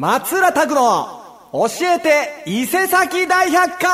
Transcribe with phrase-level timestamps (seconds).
[0.00, 1.08] 松浦拓の
[1.50, 3.88] 教えて伊勢崎大百科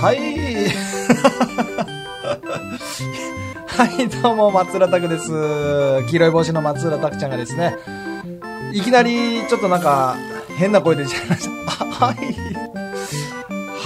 [0.00, 0.68] はい。
[3.68, 5.26] はい、どうも、松浦拓です。
[6.06, 7.76] 黄色い帽子の松浦拓ちゃんがですね、
[8.72, 10.16] いきなり、ちょっとなんか、
[10.56, 11.50] 変な声で出ちゃいました。
[11.84, 12.47] あはい。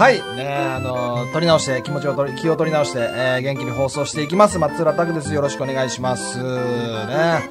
[0.02, 0.20] はい。
[0.34, 4.58] ねあの、取り直して、気持ちを取り、気を取り直して、えー元気に放送していきます。
[4.58, 5.32] 松浦拓です。
[5.32, 6.38] よろしくお願いします。
[6.42, 7.48] ね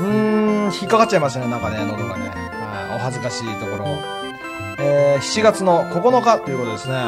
[0.00, 2.28] うん、引っかかっちゃいましたね、なんかね、喉がね。
[2.28, 3.86] はい、お恥ずかしいところ。
[4.80, 7.04] えー7月の9日ということですね。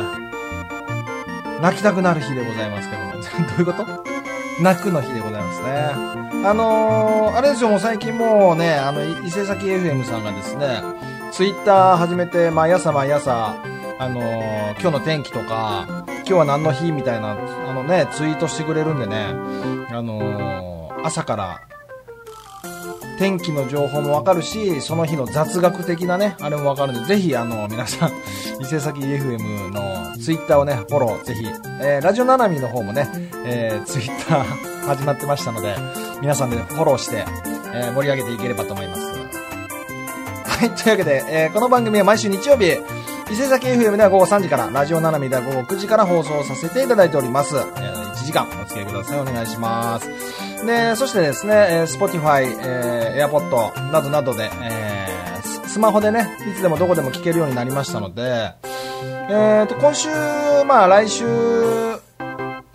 [1.61, 3.09] 泣きたくなる日でございますけども。
[3.19, 3.19] ど
[3.57, 4.63] ういうこと？
[4.63, 5.91] 泣くの日でございますね。
[6.47, 10.83] あのー、あれですよ、もう最近もうね、あの、伊勢崎 FM さんがですね、
[11.33, 13.57] ツイッター始めて、毎朝毎朝、
[13.99, 19.27] あのー今日の天気とか、今日は何の日みたいな、あのね、ツイートしてくれるんでね、
[19.91, 21.61] あのー朝から、
[23.19, 28.11] 天気の情報もわかるし、その日の雑学的なね、あれもわかるんで、ぜひ、あの、皆さん、
[28.63, 31.45] 伊勢崎 FM のツイッターをね、フォロー、ぜひ、
[31.81, 33.09] えー、ラジオななみの方もね、
[33.45, 34.45] えー、ツイッター
[34.87, 35.75] 始まってましたので、
[36.21, 37.25] 皆さんでフォローして、
[37.75, 39.03] えー盛り上げていければと思います。
[40.61, 42.77] はい、というわけで、えーこの番組は毎週日曜日、
[43.31, 47.57] 伊勢崎 FM では午後3時から、ラジオななみでは午後9時から放送させていただいております。
[47.57, 49.21] えー1時間お付き合いください。
[49.21, 50.09] お願いします。
[50.67, 58.53] で、そしてですね、えー Spotify、えー AirPod などなどで、えースマホでね、いつでもどこでも聞けるようになりましたので、
[59.31, 60.09] えーと、今週、
[60.67, 61.25] まあ来週、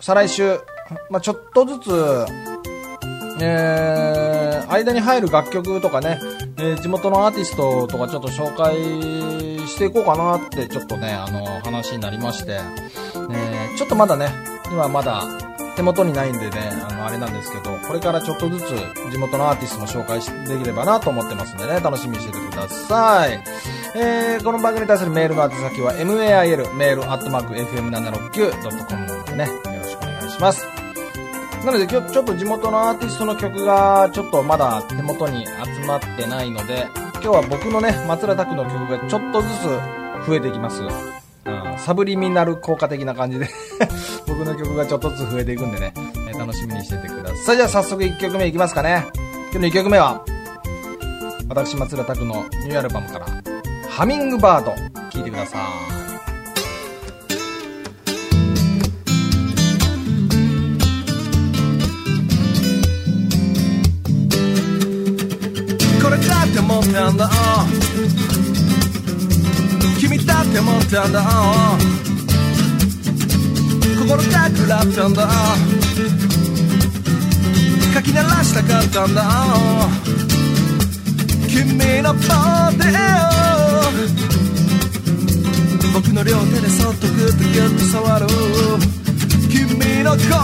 [0.00, 0.60] 再来週、
[1.10, 2.26] まあちょっとずつ、
[3.40, 6.20] えー、間に入る楽曲とかね、
[6.58, 12.60] えー地元のアーティストとかちょっと紹介していこうかなってちょっとね、あの、話になりまして、
[13.32, 14.28] えちょっとまだね、
[14.70, 15.24] 今まだ
[15.74, 18.66] 手元にないんでね、あの、あれなんですけど、これからちょっとずつ
[19.10, 23.42] 地元のアーティストも紹介できればなと思ってますんでね、楽しみにしててください。
[23.96, 30.64] えー、この番組に対するメールの宛先は mail、メール、アットマーク、fm769.com のでね、よろしくお願いします。
[31.64, 36.86] なので今日ちょっと地元のアーティストの曲がちょっとまだ手元に集まってないので、
[37.24, 39.62] 今日は僕のね、松浦拓の曲がちょっとずつ
[40.26, 40.82] 増えていきます。
[40.82, 43.48] うん、サブリミナル効果的な感じで
[44.28, 47.56] 僕の曲がちょっとずつ増えていくんでね、えー楽しみにしててください。
[47.56, 49.06] じゃあ早速1曲目いきますかね。
[49.52, 50.22] 今日の1曲目は、
[51.48, 53.26] 私松浦拓のニューアルバムから、
[53.88, 54.72] ハミングバード、
[55.08, 55.60] 聴いてくださ
[56.00, 56.03] い。
[66.82, 67.30] れだって思ったんだ。
[69.98, 71.24] 君だって思ったんだ。
[73.98, 75.28] 心がくらったんだ。
[77.94, 79.24] 書き鳴らしたかったんだ。
[81.48, 83.84] 君のボディを
[85.94, 88.26] 僕の両手でそっとグッとギュッと触る。
[89.48, 90.34] 君の声を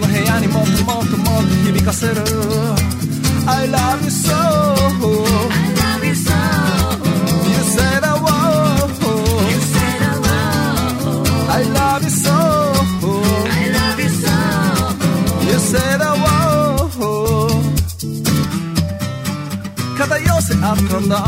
[0.00, 2.14] この部屋にもっともっともっと響かせる。
[3.46, 4.32] I love you so.
[7.46, 8.80] You said I want
[11.50, 12.32] I love you so.
[15.46, 16.40] You said I want
[19.98, 21.26] 肩寄せ合ったんだ。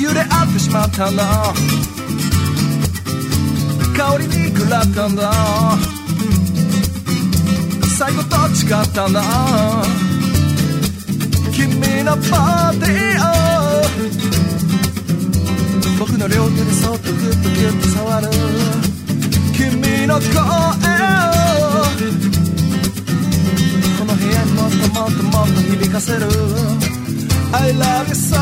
[0.00, 1.52] 揺れ合ってしまったんだ。
[3.96, 5.95] 香りに食らったんだ。
[7.98, 9.22] 最後どっちかったんだ
[11.50, 13.26] 君のボディを。
[15.98, 18.28] 僕の両手でそっとグッとギュッと触る。
[19.54, 20.42] 君の声を。
[23.98, 26.26] この部屋にもっともっともっと響かせる。
[27.54, 28.36] I love you so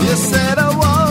[0.00, 1.05] You said I want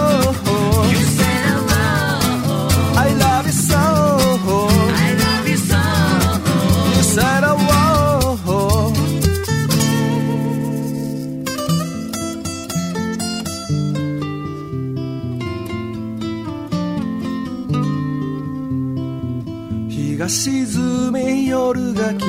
[20.25, 22.25] が沈み夜が来て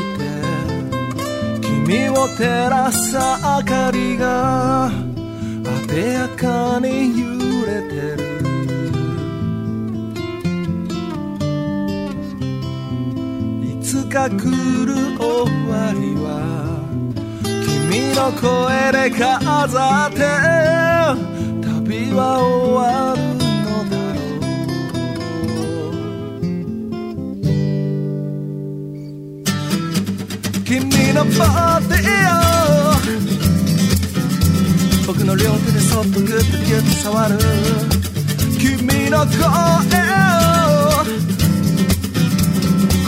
[1.63, 3.21] 君を照らす明
[3.65, 4.91] かりがあ
[5.89, 7.27] でやかに揺
[7.65, 8.27] れてる。
[13.65, 14.35] いつか来
[14.85, 16.27] る終わりは
[17.43, 20.19] 君君の声で飾って
[21.65, 23.46] 旅は終わる。
[31.17, 33.01] 君のボディを
[35.07, 37.39] 僕の両手でそっとグッとギュッと触る
[38.59, 38.77] 君
[39.11, 39.49] の声を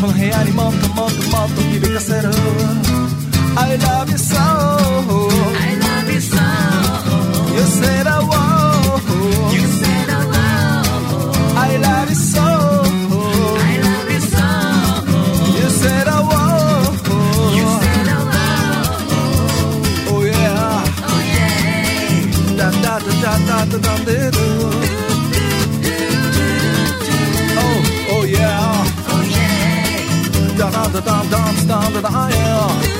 [0.00, 2.30] この部屋にもっともっともっと響かせる
[3.56, 4.38] I love you so.
[4.38, 6.38] I love you so.
[7.54, 8.57] You said I won't
[23.70, 24.38] da da da da da da
[27.60, 30.56] Oh oh yeah Oh yeah.
[30.56, 32.98] Da da da da da da da da yeah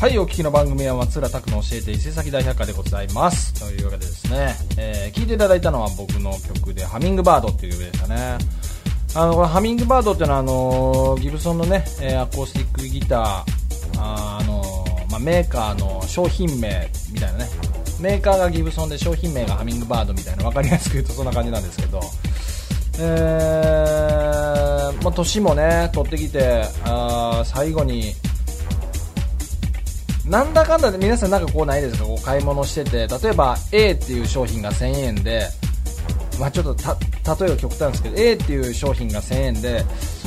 [0.00, 3.58] はい、お聞きの番組は松浦拓の教えて伊勢崎大百科でございます。
[3.58, 8.36] というわけでですね、えー聞いていただいたのは僕の曲で、ハミングバードっていう曲でしたね。
[9.16, 13.44] あの、このハミングバードっていうのは、あの、ギブソンのね、えアコースティックギター、
[13.98, 17.48] あーの、まあ、メーカーの商品名みたいなね、
[18.00, 22.00] メーカーがギブソンで商品名がハミングバードみたいな、わかりやすく言うとそんな感じなんですけど、
[22.98, 28.14] えー、まあ、年もね、取ってきて、あ最後に、
[30.26, 32.04] なんだかんだで皆さんなんかこうないですか？
[32.06, 35.46] こう買い物してて例えば A っていう商品が1000円で、
[36.38, 36.96] まあ、ちょっとた
[37.36, 39.84] 例えば極端ですけど A っていう商品が1000円で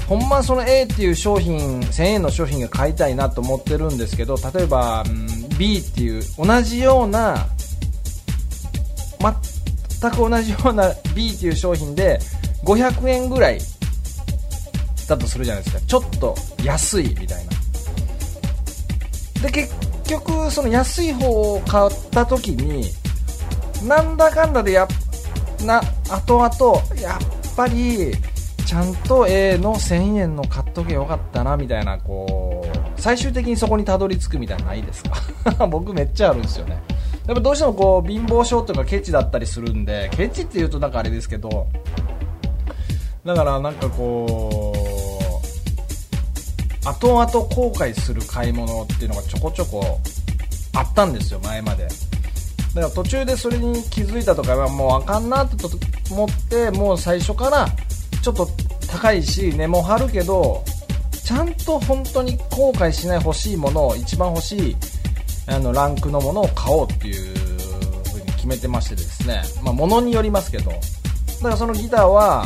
[0.07, 7.47] ほんまその A っていう商品1000円の商品が買いたいなと思ってるんですけど例えば、うん B っていう同じような
[9.99, 12.19] 全く同じような B っていう商品で
[12.63, 13.59] 500円ぐらい
[15.07, 15.81] だとするじゃないですか。
[15.85, 17.51] ちょっと安いみたいな。
[19.41, 19.73] で結
[20.07, 22.85] 局その安い方を買った時に
[23.87, 24.87] なんだかんだでやっ
[25.65, 28.13] な後々やっぱり
[28.65, 32.65] ちゃんと A の1000円の買っとけよかったなみたいなこ
[32.97, 35.03] う最終的にそこにたどり着くみたいなないです
[35.55, 35.65] か？
[35.67, 36.81] 僕めっちゃあるんですよね。
[37.27, 41.67] やっぱどうしてもこう貧乏症とかケチだったりするんでケチって言うとなんかあれですけど
[43.25, 44.73] だからなんかこ
[46.85, 49.99] う後々後悔する買い物っていうのがちょこちょこ
[50.73, 51.87] あったんですよ前まで。
[52.77, 55.55] だから途中でそれに気づいたとかはもうあかんなって
[56.11, 57.67] 思ってもう最初から
[58.21, 58.47] ちょっと
[58.87, 60.63] 高いし値も張るけど
[61.25, 64.75] ちゃんと本当に後悔しない欲しいものを一番欲しい
[65.47, 67.35] あのランクのものを買おうっていう
[68.05, 69.41] 風に決めてましてですね。
[69.63, 70.69] まあ物によりますけど。
[70.69, 72.45] だからそのギターは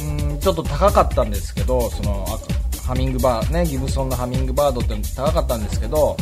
[0.00, 2.24] うんちょっと高かったんですけどその
[2.86, 6.16] ハミングバーねギブソンのハミングバードって高かったんですけど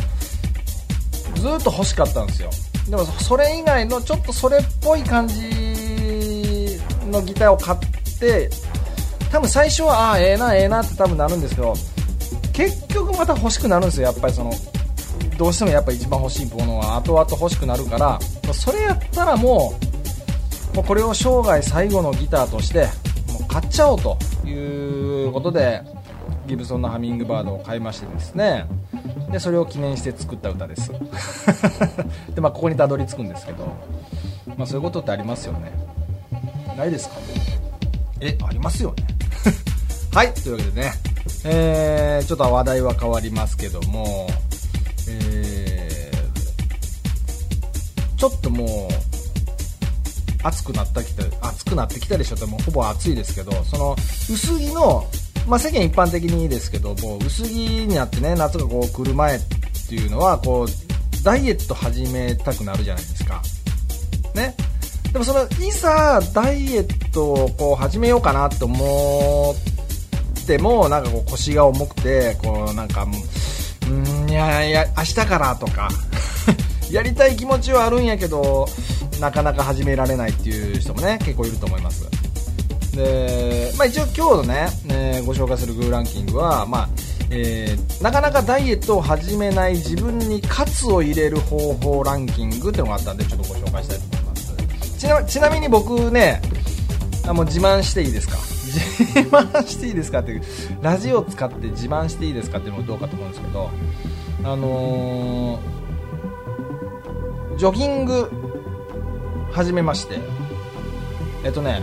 [1.35, 2.49] ずっと欲しかったんですよ。
[2.89, 6.79] でもそれ以外のちょっとそれっぽい感じ
[7.11, 7.79] のギターを買っ
[8.19, 8.49] て
[9.31, 11.73] 多分最初はああええなええなって多分なるんですけど
[12.51, 14.07] 結局また欲しくなるんですよ。
[14.07, 14.51] やっぱりその
[15.37, 16.97] どうしてもやっぱ一番欲しいものは。
[16.97, 18.19] 後々欲しくなるから。
[18.53, 19.73] それやったらも
[20.73, 22.87] うもうこれを生涯最後のギターとして
[23.31, 25.81] もう買っちゃおうということで
[26.49, 28.65] ギブソンのハミングバードを買いましてですね。
[29.31, 30.91] でそれを記念して作った歌です。
[32.33, 33.65] でまあここにたどり着くんですけど。
[34.57, 35.71] まあそういうことってありますよね。
[36.75, 37.15] ないですか？
[38.19, 39.05] えありますよね。
[40.11, 40.91] はいというわけでね。
[41.45, 44.27] えー、ちょっと話題は変わりますけども。
[45.07, 48.69] えー、ちょっともう
[50.43, 52.35] 暑くなってきた暑くなってきたでしょ。
[52.35, 53.95] ってもうほぼ暑いですけどその
[54.29, 55.05] 薄着の
[55.49, 59.39] まあ、世間一般的にですけども薄着になってね夏がこう来る前っ
[59.89, 63.41] ていうのはこうダイエット始めたくなるじゃないですか。
[64.35, 64.55] ね。
[65.11, 69.55] でもそのいざダイエットをこう始めようかなと思
[70.43, 73.17] ってもなんかこう腰が重くてこうなんかも
[73.89, 75.89] ううんいやいや明日からとか
[76.91, 78.67] やりたい気持ちはあるんやけど
[79.19, 82.07] なかなか始められないっていう人もね結構いると思います。
[83.03, 86.89] で、まあ、一応今日のね、えーご紹介するグーランキングは、まあ
[87.29, 94.97] えーなかなかダイエットを始めない自分に喝を入れる方法ランキングっていうのがあったんでちょっとご紹介したいと思います。
[94.99, 96.41] ちなちなみに僕ね
[97.27, 98.37] あもう自慢していいですか？
[98.69, 100.41] 自慢していいですかっていう
[100.81, 103.69] ラジオを使って自慢していいですかっていうのもどうかと思うんですけど
[104.43, 105.59] あのー
[107.57, 108.29] ジョギング
[109.51, 110.19] 始めまして
[111.43, 111.81] えっとね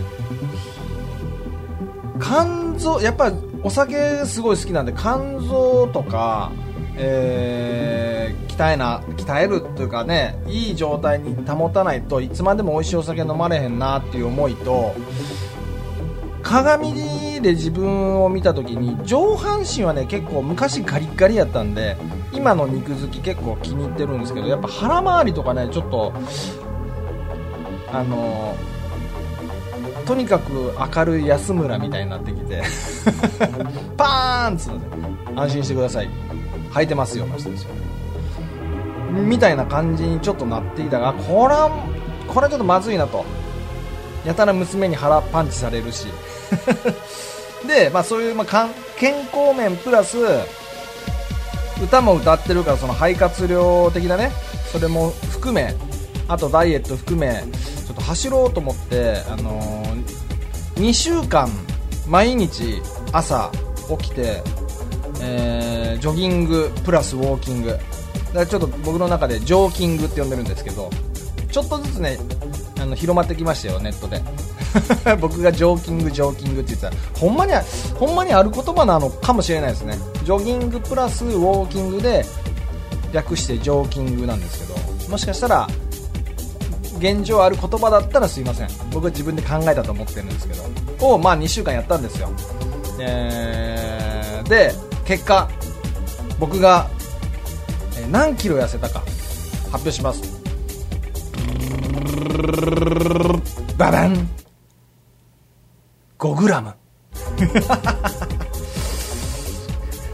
[2.21, 6.51] 肝臓やっぱりお酒すごい好きなんで肝臓とか
[6.95, 14.95] えー鍛えな鍛えるというかねいい状態に保たないといつまでも美味しいお酒飲まれへんなっていう思いと
[16.41, 21.97] 鏡で自分を見た時に上半身はね結構昔ガリッガリやったんで
[22.33, 26.13] 今の肉付き結構気に入ってるんですけどやっぱ腹回りとかねちょっと
[27.91, 28.55] あの
[30.07, 32.63] とにかく明るい安村みたいになってきて
[33.97, 36.09] パーンっつうので安心してください。
[36.71, 37.69] 履いてますよの人ですよ
[39.11, 41.71] みたいな感じにちょっとなっていたがこれは
[42.27, 43.25] これはちょっとまずいなと。
[44.25, 46.07] やたら娘に腹パンチされるし。
[47.67, 50.17] で、まあ、そういう、まあ、健康面プラス
[51.83, 54.31] 歌も歌ってるからその肺活量的なね
[54.71, 55.75] それも含め
[56.27, 57.43] あとダイエット含め
[57.85, 59.87] ちょっと走ろうと思って、あのー
[60.77, 61.49] 2週間
[62.07, 62.79] 毎日
[63.11, 63.51] 朝
[63.99, 64.43] 起きて、
[65.21, 67.69] えージョギングプラスウォーキング。
[67.69, 67.79] だか
[68.33, 70.89] らちょっと僕の中でジョーキングって呼んでるんですけど
[71.49, 72.17] ちょっとずつね
[72.79, 74.21] あの広まってきましたよネットで。
[75.19, 77.53] 僕がジョーキングジョーキングって言ったらほんまに
[77.95, 79.97] ほんまにある言葉なのかもしれないですね。
[80.23, 82.25] ジョギングプラスウォーキングで
[83.13, 84.75] 略してジョーキングなんですけど
[85.09, 85.67] もしかしたら
[86.97, 88.67] 現状ある言葉だったらすいません。
[88.91, 90.63] 僕は自分で考えたと思ってるんですけど。
[91.13, 92.29] をまあ2週間やったんですよ、
[92.99, 94.73] えーで
[95.05, 95.49] 結果
[96.39, 96.87] 僕が、
[98.11, 98.99] 何キロ痩せたか
[99.71, 100.21] 発表します。
[103.77, 104.29] ババン。
[106.19, 106.69] 5 グラム。
[106.69, 106.73] あ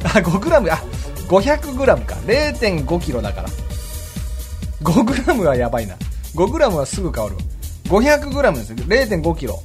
[0.07, 0.81] 5グラムあ
[1.27, 2.15] 500グラムか。
[2.25, 3.49] 0.5キロだから。
[4.81, 5.95] 5グラムはやばいな。
[6.35, 7.35] 5グラムはすぐ変わる
[7.85, 8.77] 500グラムですよ。
[8.77, 9.61] 0.5キロ。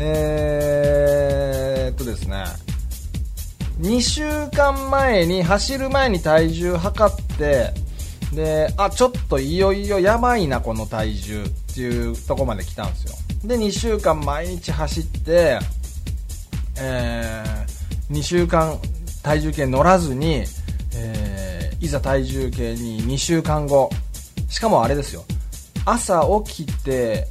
[0.00, 2.44] えーっとですね。
[3.80, 7.72] 2週間前に走る前に体重測って
[8.32, 13.14] であちょっといよいよやばいなこの体重っていうとこまで来たんですよ。
[13.44, 15.58] で2週間毎日走って
[16.78, 18.78] えー2週間
[19.22, 20.44] 体重計乗らずに、
[20.94, 23.90] えーいざ体重計に2週間後。
[24.48, 25.24] しかもあれですよ。
[25.84, 27.26] 朝起きて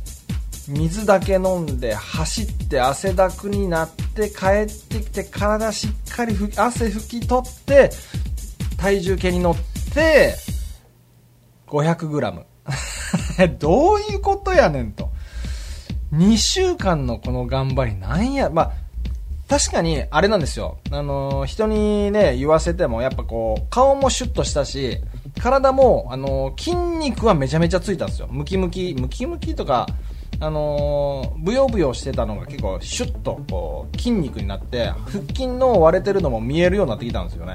[0.67, 7.89] 水だけ飲んで走って汗だくになって帰ってきて体しっかり汗拭き取って
[8.77, 9.55] 体重計に乗っ
[9.93, 10.35] て
[11.67, 12.45] 5 0 0ム。
[13.59, 15.09] どういうことやねんと。
[16.13, 18.49] 2週間のこの頑張りなんや。
[18.49, 18.71] まあ
[19.47, 20.77] 確かにあれなんですよ。
[20.91, 25.01] あの人にね言わせてもやっぱこう顔もシュッとしたし
[25.41, 28.27] 体もあの筋肉はめちゃめちゃついたんですよ。
[28.29, 29.87] ムキムキムキムキとか
[30.39, 37.53] あのーブヨブヨしてたのが結構シュッとこう筋肉になって腹筋の割れてるのも見えるようになってきたんですよね。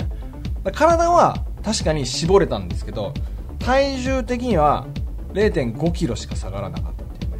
[0.73, 3.15] 体は確かに絞れたんですけど
[3.61, 4.87] 体重的には
[5.33, 7.39] 0 5キロしか下がらなかったっていうね。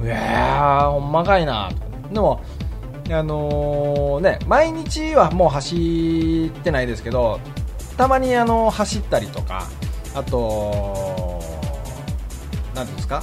[0.00, 2.08] うわーほんまかいなとかね。
[2.12, 2.42] でも
[3.10, 7.40] あのーね毎日はもう走ってないですけど
[7.96, 9.68] たまにあの走ったりとか
[10.14, 11.40] あと
[12.74, 13.22] なんていうんですか？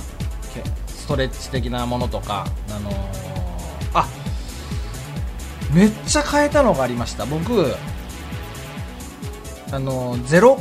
[0.87, 2.89] ストレッチ的なものとかあの
[3.93, 4.07] あ
[5.73, 7.25] めっちゃ変えたのがありました。
[7.25, 7.73] 僕
[9.73, 10.57] あのゼロ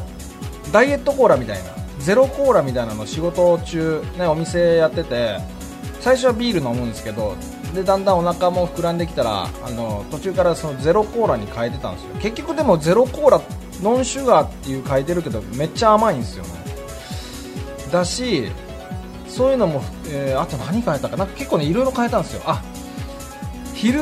[0.72, 5.38] ダイエットコーラみたいなゼロコーラみたいなの仕事中、ね、お店やってて
[6.00, 7.36] 最初はビール飲むんですけど
[7.74, 12.14] でだんだんお腹も膨らんできたらあの途中からそのゼロコーラに変えてたんですよ。
[12.20, 13.40] 結局でもゼロコーラ
[13.82, 16.50] ノンシュガーっていう書いてるけどめっちゃ甘いんですよね。
[17.92, 18.50] だし
[19.28, 21.24] そういうのも、えーあと何変えたかな？
[21.24, 22.42] んか結構ねいろいろ変えたんですよ。
[22.46, 22.62] あ
[23.74, 23.98] 昼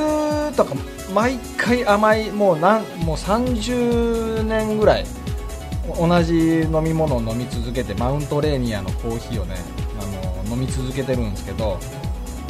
[0.56, 0.74] とか
[1.14, 5.04] 毎回甘いもうなんもう30年ぐらい
[5.98, 9.54] 同じ飲み物を飲み続けてマウントレーニアのコーヒーをね
[10.00, 11.78] あの飲み続けてるんですけど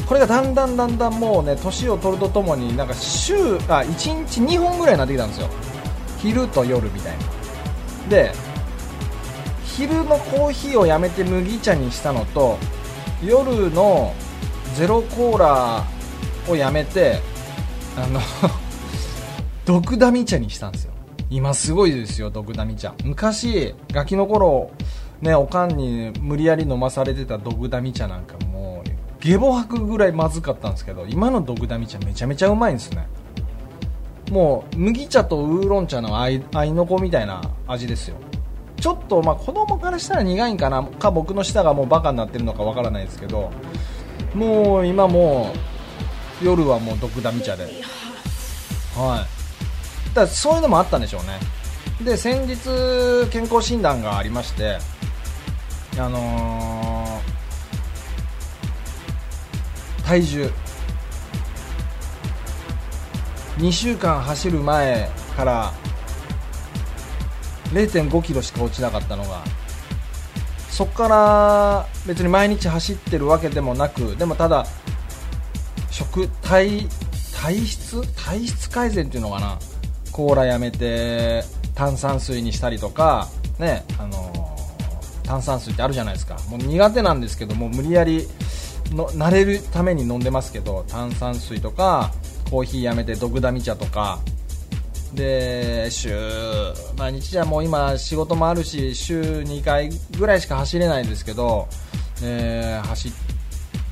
[0.06, 3.34] これがだんだんだんだんもうね年を取るとともになんか週
[3.68, 5.48] あ1日2本ぐらいになってきたんですよ。
[6.20, 7.24] 昼と夜みたいな。
[8.08, 8.32] で
[9.64, 12.58] 昼のコーヒーをやめて麦茶にしたのと
[13.24, 14.14] 夜の
[14.74, 15.84] ゼロコーラ
[16.48, 17.20] をやめて
[17.96, 18.20] あの
[19.64, 20.92] ドクダミ茶にしたんですよ。
[21.30, 22.94] 今すごいですよドクダミ茶。
[23.04, 24.70] 昔ガキの頃
[25.20, 33.06] ねおかんに無理やり飲まされてたドクダミ茶なんかもうゲボ吐くぐらいまずかったんですけど今のドクダミ茶めちゃめちゃうまいんですね。
[34.30, 36.42] もう麦茶とウーロン茶の合い
[36.72, 38.16] の子みたいな味ですよ。
[38.80, 43.50] ちょっとまあ子供からしたら苦いんかなか僕の舌がもうバカになってるのかわからないですけど
[44.34, 45.52] もう今も
[46.42, 47.64] う夜はもうドクダミ茶で。
[48.94, 49.26] は
[50.12, 50.14] い。
[50.14, 51.40] だそういうのもあったんでしょうね。
[52.04, 54.78] で先日健康診断がありまして
[55.98, 57.38] あのー
[60.08, 60.50] 体重。
[63.58, 65.72] 2週間走る前から
[67.72, 69.42] 0 5キロしか落ちなかったのが
[70.70, 74.64] そこから別に毎日走ってるわけでもなくでもただ
[75.90, 76.86] 食体
[77.34, 78.02] 体質？
[78.16, 79.58] 体質改善っていうのかな？
[80.12, 84.56] コーラやめて炭酸水にしたりとかねあの
[85.24, 86.36] 炭酸水ってあるじゃないですか。
[86.48, 88.26] もう苦手なんですけども無理やり
[88.90, 92.12] の慣れるために飲んでますけど炭酸水とか
[92.50, 94.18] コーヒーやめてドクダミ茶とか。
[95.14, 96.14] で週
[96.98, 99.88] 毎日じゃもう今仕事もあるし週2回
[100.18, 101.66] ぐらいしか走れないんですけど、
[102.22, 103.12] えー走っ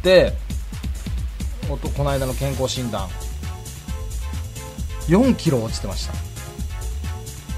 [0.03, 0.35] て
[1.71, 3.09] おとこの間の健康診断。
[5.09, 6.13] 4キロ落ちてました。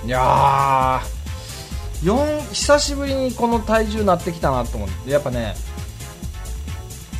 [0.06, 5.10] いやー4久しぶりにこの体重なってきたなと思って。
[5.10, 5.54] やっぱね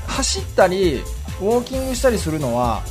[0.07, 1.03] 走ったり
[1.41, 2.83] ウォーキングしたりするのは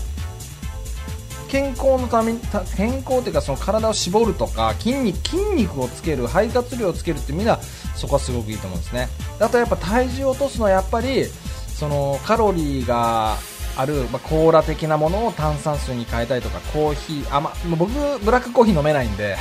[1.47, 7.57] 健康のためた健康っていうかその体を絞るとか筋肉筋肉をつける肺活量をつけるってみんな
[7.95, 9.07] そこはすごくいいと思うんですね。
[9.39, 13.37] あとやっぱ体重を落とすのはやっぱりそのカロリーが
[13.77, 17.91] ある、まあ、コーラ的なものを炭酸水に変えたりとかコーヒー甘もう僕
[18.23, 19.37] ブラックコーヒー飲めないんで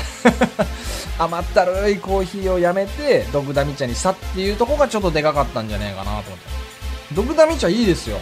[1.18, 6.66] 甘ったるいコーヒーをやめてドクダミ茶にしたっていうところがちょっとでかかったんじゃねえかなと思って。
[7.14, 8.18] ドクダミ茶いいですよ。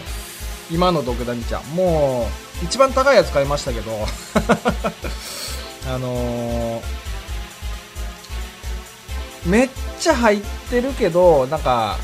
[0.70, 2.26] 今のドクダミ茶も
[2.62, 3.90] う一番高いやつ買いましたけど。
[5.86, 7.04] あのー
[9.46, 9.68] めっ
[10.00, 10.40] ちゃ入っ
[10.70, 11.98] てるけどなんか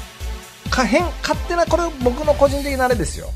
[0.69, 3.31] か変勝手なこれ僕の個人的なあれですよ。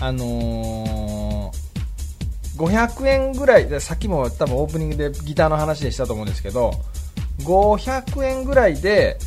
[0.00, 6.72] あのー500円ぐらいでさっきも多分オープニングでギターの話でしたと思うんですけど
[7.42, 9.18] 500円ぐらいで、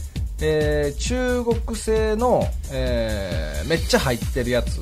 [0.41, 4.81] えー中国製の、えーめっちゃ入ってるやつ。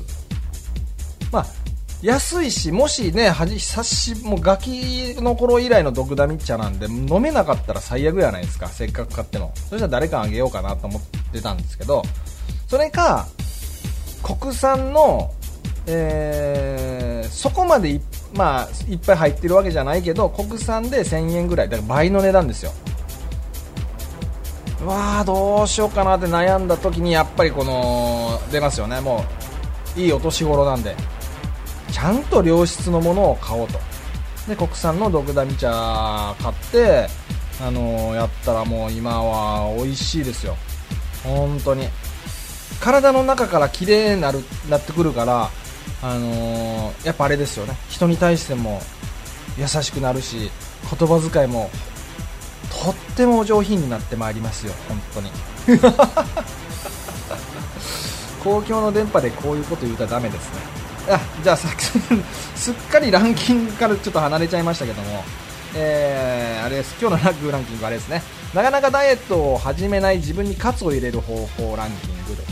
[1.32, 1.46] まあ
[2.02, 12.02] 安いしもしねはじ久しもうガキの頃以来のドクダミ茶なんで飲めなかったら最悪じゃないですかせっかく買ってもそしたら誰かあげようかなと思ってたんですけど
[12.68, 13.26] それか
[14.22, 15.32] 国産の、
[15.86, 18.00] えーそこまでい,、
[18.34, 22.72] まあ、いっぱい入ってるわけじゃないけど国産で1000円ぐらいだから倍の値段ですよ。
[24.82, 29.00] うわーどうしようかなって悩んだ時にやっぱりこの出ますよね。
[29.00, 29.24] も
[29.96, 30.94] ういいお年頃なんで。
[32.06, 33.80] ゃんと良質のものを買おうと。
[34.48, 35.68] で国産のドクダミ茶
[36.40, 37.08] 買って
[37.60, 40.56] あのやったらもう今は美味しいですよ。
[41.24, 41.88] 本当に。
[42.80, 45.50] 体の中から綺麗になるなってくるから
[46.02, 47.76] あのーやっぱあれですよね。
[47.88, 48.80] 人に対しても
[49.58, 50.50] 優しくなるし
[50.96, 51.70] 言葉遣いも
[52.84, 54.72] とってもお上品になってまいりますよ。
[54.88, 55.30] 本当に。
[58.44, 60.85] 公共の電波でこういうこと言うたらダメですね。
[61.08, 61.82] あじゃあさっき
[62.58, 65.24] すっかりランキングからちょっと離れちゃいましたけども。
[65.78, 66.94] えー、あれです。
[67.00, 68.22] 今日のラッグランキングはあれですね。
[68.54, 72.42] なかなかダイエットを始めない自分にカツを入れる方法ランキングで。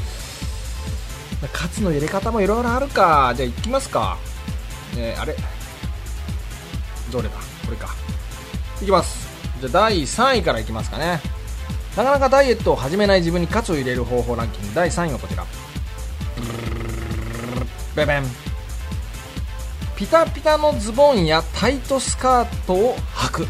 [1.53, 3.33] カツの入れ方もいろいろあるか。
[3.35, 4.19] じゃあいきますか。
[4.97, 5.35] えー、あれ？
[7.11, 7.35] どれだ？
[7.65, 7.95] これか。
[8.83, 9.27] いきます。
[9.61, 11.21] じゃあ第3位からいきますかね。
[11.97, 14.75] なかなかダイエットを始めない自分にカツを入れる方法ランキング。
[14.75, 15.47] 第3位はこちら。
[17.95, 18.44] ベベン
[19.97, 23.47] ピタピタのズボンやタイトスカートを履く。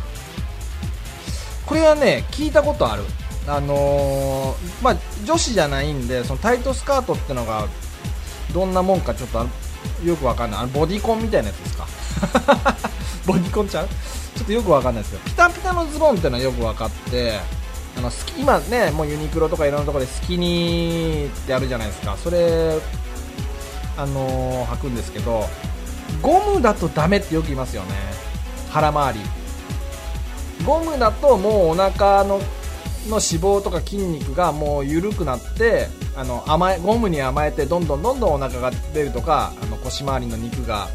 [1.66, 3.04] これはね聞いたことある。
[3.46, 7.66] あのーまあ女子じゃないんでそのタイトスカートってのが
[8.54, 9.46] どんなもんかちょっと
[10.04, 10.60] よくわかんない。
[10.60, 11.86] あのボディコンみたいなやつですか？
[13.26, 13.88] ボディコンちゃう？
[14.36, 17.38] ちょっとよくわかんないですけどピタピタのズボンってのはよくわかって
[17.96, 22.16] あのスキ今ねもうユニクロとかいろんなところでスキニーってあるじゃないですか。
[22.22, 22.78] それ
[23.96, 25.46] あのー履くんですけど
[26.24, 27.90] ゴムだとダメってよく言いますよね。
[28.70, 29.20] 腹回り。
[30.64, 32.40] ゴムだともうお腹の
[33.06, 40.88] の脂肪とか筋肉がもう緩くなってあの甘えゴムに甘えてどんどんどんどんお腹が出るとかあの腰回りの肉が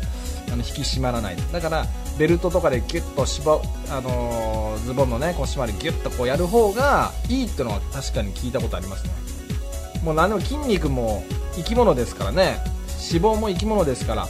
[0.47, 1.37] あの引き締まらない。
[1.53, 1.85] だから
[2.17, 3.61] ベルトとかでギュッと絞
[3.91, 9.11] あのーズボンのね腰回りギュッとこうやる方がいいってのは確かに聞いたことありますね。
[10.03, 12.57] もう何でも筋肉も生き物ですからね。
[13.11, 14.27] 脂肪も生き物ですから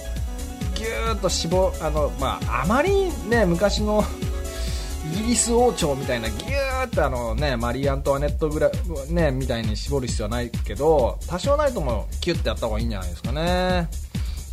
[0.79, 4.03] ギューッと脂肪あの、まあ、あまりね昔の
[5.11, 8.71] イギリス王朝みたいなギューってあのねマリー・アントワネットぐらい
[9.13, 13.89] ねみたいに絞る必要はないけど多少ないともキュッてやった方がいいんじゃないですかね。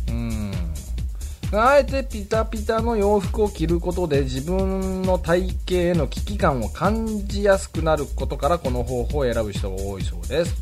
[0.09, 0.51] うん。
[1.53, 10.53] あえてピタピタの洋服を着ることで自分の体型への危機感を感じやすくなることからこの方法を選ぶ人が多いそうです。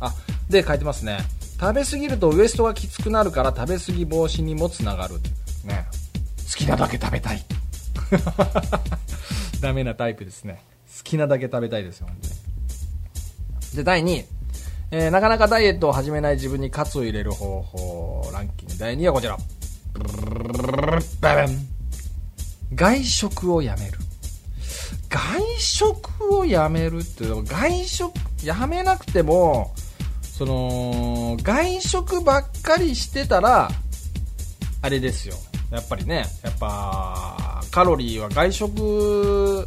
[0.00, 0.14] あ
[0.48, 1.18] で書いてますね。
[1.60, 5.16] 食べ過ぎるとウエストがきつくなるから食べ過ぎ防止にもつながる。
[5.62, 5.86] ね。
[6.50, 7.44] 好きなだけ食べたい。
[9.60, 10.62] ダメなタイプですね。
[10.96, 12.34] 好きなだけ食べたいですよ本当に。
[13.76, 14.24] で第2位、
[14.90, 18.78] えーなかなかダイエットを始めない自分に喝を入れる方法ランキング。
[18.78, 19.36] 第2位はこちら。
[22.74, 23.98] 外食をやめる
[25.10, 29.74] 外食をやめるって外食やめなくても
[30.40, 33.68] その外食ばっかりしてたら
[34.80, 35.34] あれですよ。
[35.70, 39.66] やっぱりねやっぱカロリーは外食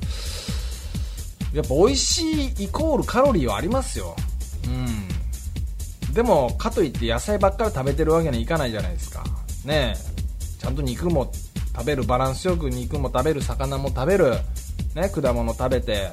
[1.53, 2.23] やっぱ美味し
[2.59, 4.15] いイコールカロリーはありますよ。
[4.65, 6.11] うん。
[6.11, 9.23] でもかといって野菜ばっかり食べてるわけにはいかないじゃないですか。
[9.65, 9.93] ね
[10.57, 11.31] ちゃんと肉も
[11.75, 14.37] 食べるバランスよく肉も食べる魚も食べる
[14.95, 16.09] ね果物食べて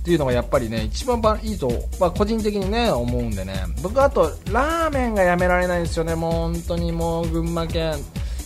[0.00, 3.54] っていうのがやっぱりね一番いいと、まあ、個人的にね思うんでね。
[3.82, 6.14] 僕あとラーメンがやめられないんですよね。
[6.14, 7.94] もう本当にもう群馬県。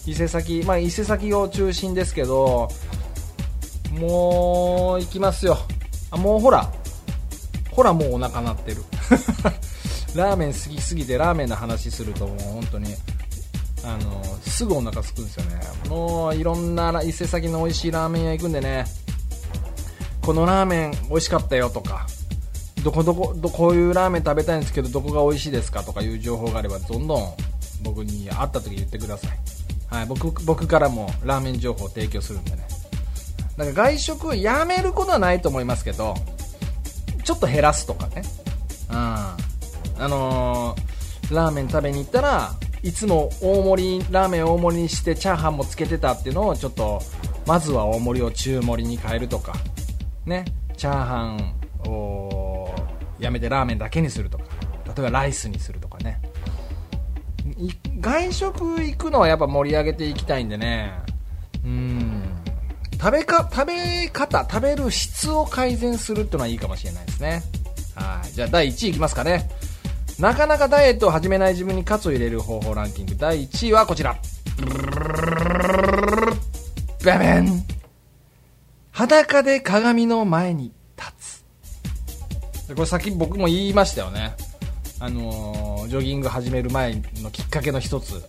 [0.05, 2.69] 伊勢崎まあ伊勢崎を中心ですけど
[3.93, 5.59] もう行きますよ。
[6.11, 6.71] あもうほら。
[7.71, 8.83] ほらもうお腹鳴ってる。
[10.15, 12.95] ラーメン好きすぎてラーメンの話するともう本当に
[13.85, 15.61] あのすぐお腹すくんですよね。
[15.89, 18.85] もういろんな伊勢崎の美味しいラーメン屋行くんでね。
[20.23, 22.07] このラーメン美味しかったよとか
[22.85, 27.35] どこどこどこういうラーメン食べたいんですけどどこが美味しいですかとかいう情報があればどんどん
[27.83, 29.39] 僕に会った時言ってください、
[29.89, 32.59] はい、僕僕からもラーメン情報を提供するんでね。
[33.57, 36.15] だか外食やめることはないと思いますけど
[37.23, 38.23] ちょっと減らすとかね。
[38.91, 38.97] うん。
[38.97, 39.37] あ
[39.99, 40.93] のー
[41.35, 47.01] ラーメン食べに行ったらいつも大盛りラーメン大盛りにしてチャーハンもつけてたっていうのをちょっと
[47.47, 49.55] まずは大盛りを中盛りに変えるとか。
[50.27, 50.45] ね
[50.77, 52.75] チャーハンを
[53.19, 54.45] やめてラーメンだけにするとか
[54.87, 56.21] 例えばライスにするとかね。
[58.01, 60.93] 外食行くのはやっぱ盛り上げていきたいんでね。
[61.65, 62.23] うん。
[62.93, 67.43] 食べか食べ方食べる質を改善するっていうのはいいかもしれないですね。
[67.95, 68.33] はい。
[68.33, 69.49] じゃあ第1位いきますかね。
[70.19, 73.17] なかなかダイエットを始めない自分に喝を入れる方法ランキング。
[73.17, 74.17] 第1位はこちら。
[77.05, 77.72] バベン。
[78.93, 81.43] 裸で鏡の前に立
[82.63, 82.69] つ。
[82.69, 84.35] でこれさっき僕も言いましたよね。
[85.01, 88.23] あのージョギング始める前のきっかけの一つ。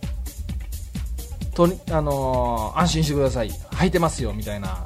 [1.54, 3.50] とにあのー安心してください。
[3.50, 4.84] 履いてますよみたいな。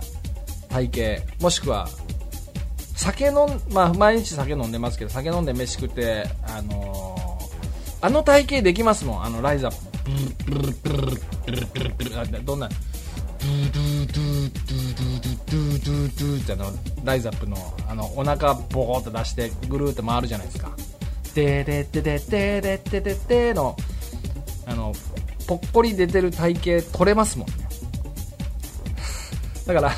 [0.68, 1.42] 体型。
[1.42, 1.88] もしくは
[2.96, 9.24] 酒飲ん、まあ、毎日酒飲んでますけど酒飲んで飯食ってあのーあの体型できますもん。
[9.24, 9.76] あのライザップ。
[10.50, 11.06] ブルブルブル
[11.42, 12.68] ブルブルブルあどんな。
[12.68, 15.17] ドゥドゥドゥドゥドゥ
[15.50, 16.72] ドゥドゥドゥってあの
[17.04, 17.56] ライザップの
[17.88, 20.70] あのお腹ボコッと出してぐるーって回るじゃないですか。
[21.34, 23.76] でででででででででの
[24.66, 24.92] あの
[25.46, 27.54] ぽっこり出てる体型取れますもんね。
[29.66, 29.92] だから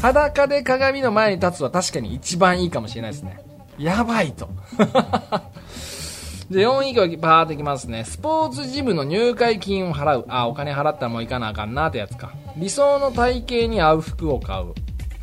[0.00, 3.40] 裸で鏡の前に立つは確かに一番いいかもしれないですね。
[3.78, 4.48] やばいと。
[6.50, 8.04] で4位以降バーっていきますね。
[8.04, 10.24] スポーツジムの入会金を払う。
[10.28, 12.32] あお金払ったらもう行かなあかんなってやつか。
[12.56, 14.74] 理想の体型に合う服を買う。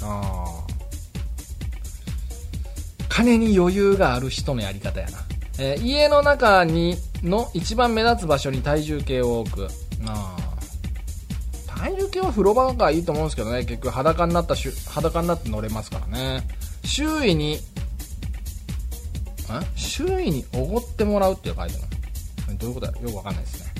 [0.02, 0.74] あー
[3.10, 5.18] 金に余裕がある人のやり方やな、
[5.60, 9.68] えー家の中にの一番目立つ場所に体重計を置く。
[10.06, 10.48] あー
[11.78, 13.60] 体重計は風呂場がいいと思うんですけどね。
[13.60, 16.48] 結局裸になったし裸になって乗れますからね。
[16.84, 17.60] 周囲にん
[19.76, 21.68] 周囲におごってもらうって書いてあ
[22.52, 23.72] るどういうことだよくわかんないですね。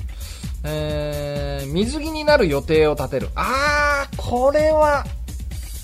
[0.64, 3.28] えー、水着になる予定を立てる。
[3.34, 5.04] あーこれは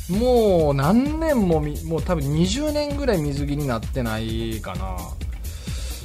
[0.09, 4.97] もう何年もみもう多分20年ぐらい水着になってないかな。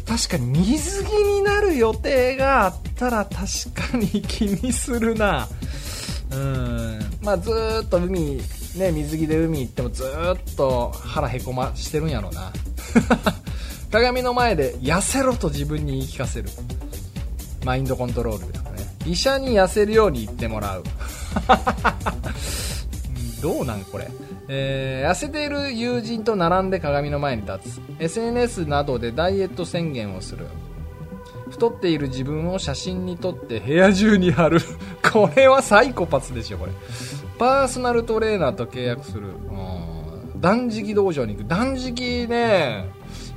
[0.08, 5.48] 確かに水着になる予定があったら確かに気にするな。
[6.32, 7.00] うん。
[7.22, 7.52] まあず
[7.86, 8.42] っと海
[8.76, 12.52] ね水着で海行ってもずっと腹へこましてるんやろうな。
[13.92, 16.50] 鏡の前で痩せろと自分に言い聞かせる。
[17.66, 18.70] マインドコントロールですね。
[19.06, 20.84] 医者に痩せるように言ってもらう。
[23.41, 24.10] どうなんこれ、
[24.47, 27.82] えー痩せている友人と並んで鏡の前に立つ。
[27.99, 30.47] SNS などでダイエット宣言をする。
[31.49, 34.60] 太っている自分を写真に撮って部屋中に貼る。
[35.12, 36.71] これはサイコパスでしょこれ。
[37.38, 41.47] パーソナルトレーナーと契約する、うん、断食道場に行く。
[41.47, 42.89] 断食ね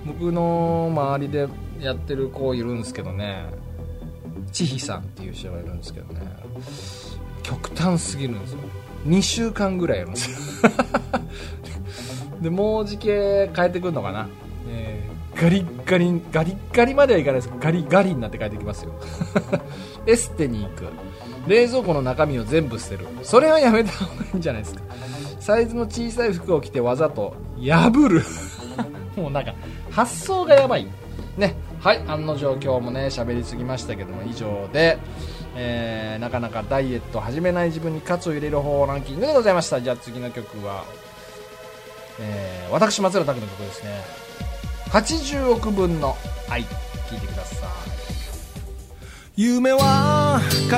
[0.04, 1.48] 僕の周りで
[1.80, 3.46] やってる子いるんですけどね。
[4.52, 6.20] 千尋さんっていう人がいるんですけどね。
[7.42, 8.58] 極端すぎるんですよ。
[9.06, 10.70] 2週間ぐらいやるん ですよ
[12.40, 14.28] でもうじけ変えてくるのかな、
[14.68, 17.52] えーガリッガリガリッガリまではいかないです。
[17.58, 18.92] ガリガリになって帰ってきますよ。
[20.06, 20.84] エステに行く。
[21.46, 23.06] 冷蔵庫の中身を全部捨てる。
[23.22, 24.82] それはやめた方がいいんじゃないですか。
[25.40, 28.22] サイズの小さい服を着てわざと破る。
[29.20, 29.54] もうなんか
[29.90, 30.86] 発想がやばい。
[31.36, 31.56] ね。
[31.80, 34.98] はい案の定今日もね喋りすぎましたけども以上で、
[35.54, 39.80] えーなかなかダイエット始めない自分に喝を入れる方ランキングでございました。
[39.80, 40.84] じゃあ次の曲は、
[42.20, 44.00] えー私松浦拓の曲ですね。
[44.90, 46.16] 80億分の
[46.48, 46.62] 愛。
[46.62, 47.68] 聞いてください。
[49.36, 50.70] 夢は必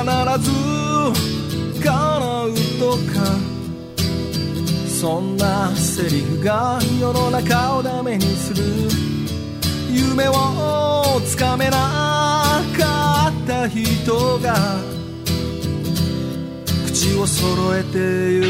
[0.43, 0.51] ず
[1.83, 3.55] 叶うとか。
[4.87, 8.63] そんなセリフが世の中をダメにする。
[9.91, 14.55] 夢をつかめなかった人が
[16.87, 18.45] 口を揃えて言う。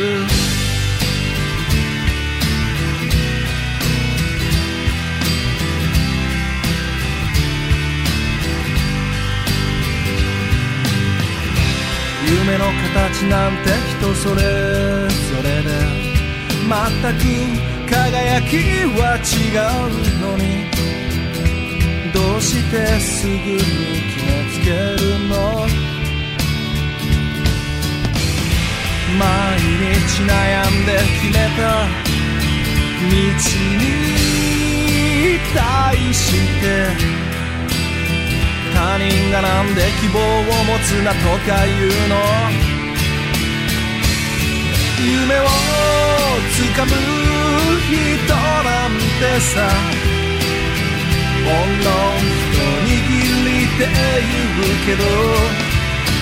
[12.28, 14.42] 夢の形なんて人それぞ
[15.44, 15.70] れで
[16.68, 16.72] 全
[17.20, 17.24] く
[17.90, 18.54] 輝き
[19.00, 19.30] は違
[19.60, 20.44] うのに
[22.12, 24.45] どうしてすぐに決める？
[24.66, 24.78] つける
[25.30, 25.36] の？
[29.20, 29.22] 毎
[29.62, 30.34] 日悩
[30.66, 31.62] んで決めた。
[32.98, 33.14] 道
[33.78, 33.86] に
[35.54, 35.62] 対
[36.12, 36.66] して。
[38.74, 42.16] 他人がなんで希望を持つなとか言うの？
[45.00, 45.44] 夢を
[46.52, 46.92] つかむ
[47.86, 49.70] 人なんてさ。
[54.20, 54.28] 言う
[54.86, 55.04] けど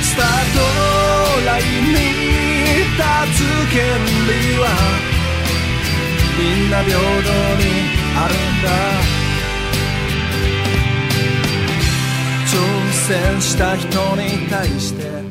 [0.01, 1.95] スタートラインに
[2.93, 3.01] 立
[3.37, 3.81] つ権
[4.27, 4.63] 利は
[6.37, 7.63] みんな平等に
[8.15, 9.23] あるんだ。
[12.53, 12.59] 挑
[12.91, 15.22] 戦した人に対して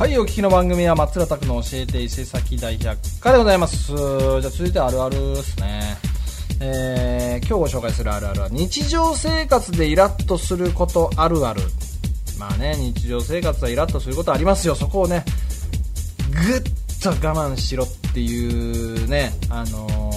[0.00, 3.88] はい、お聞きの番組は松浦拓の教えて伊勢崎大百科でございます。
[3.88, 3.96] じゃ
[4.38, 5.82] あ続いてあるあるですね。
[6.58, 11.60] えー、今日ご紹介するあるあるは日常生活でイラッとすることあるある。
[12.38, 14.74] まあね、日常生活はイラッとすることありますよ。
[14.74, 15.22] そこをね、
[16.30, 16.62] ぐっ
[17.02, 20.10] と我慢しろっていうね、あのー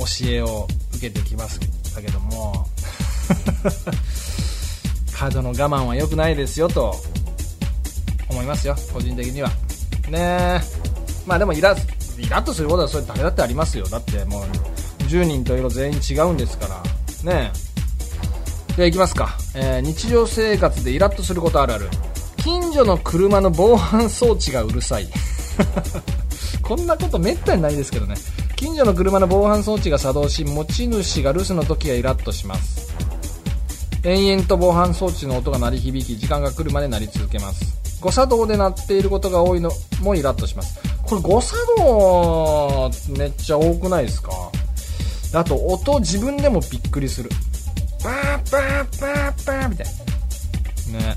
[0.00, 1.60] 教えを受けてきまし
[1.94, 2.66] たけども、
[5.14, 6.96] 過度の我慢は良くないですよと
[8.30, 8.74] 思いますよ。
[8.92, 9.48] 個人的には。
[10.08, 10.60] ねえ。
[11.26, 11.76] まあでもイラ
[12.18, 13.86] イラッとすることはそれ誰だってありますよ。
[13.86, 14.44] だってもう
[15.04, 16.66] 10人と色全員違うんですか
[17.24, 17.32] ら。
[17.32, 17.52] ね
[18.72, 18.76] え。
[18.76, 21.88] ではいきますか、えー日常生活でイラッとすることあるある。
[22.36, 25.08] 近所の車の防犯装置がうるさい。
[26.62, 28.14] こんなことめったにないですけどね。
[28.56, 32.94] 近所の車の防犯装置が作動し持ち主が留守の時はイラッとします。
[34.04, 37.79] 延々と防犯装置の音が鳴り響き時間が来るまで鳴り続けます。
[38.00, 39.70] 誤作動で鳴っていることが多いの
[40.02, 40.78] もイラッとします。
[41.04, 44.32] これ誤作動めっちゃ多くないですか？
[45.34, 47.30] あと音自分でもびっくりする。
[48.02, 49.86] バーバーバーバーみたい
[50.92, 50.98] な。
[50.98, 51.16] ね。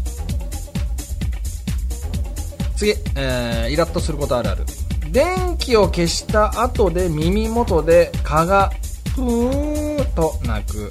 [2.76, 4.65] 次、えー、イラッとすることあるある。
[5.12, 8.72] 電気を消した後で耳元で蚊が
[9.15, 10.89] ふーっと鳴く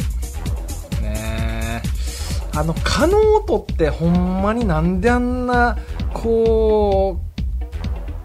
[2.54, 5.78] あの蚊の音ってほんまになんであんな
[6.12, 7.18] こ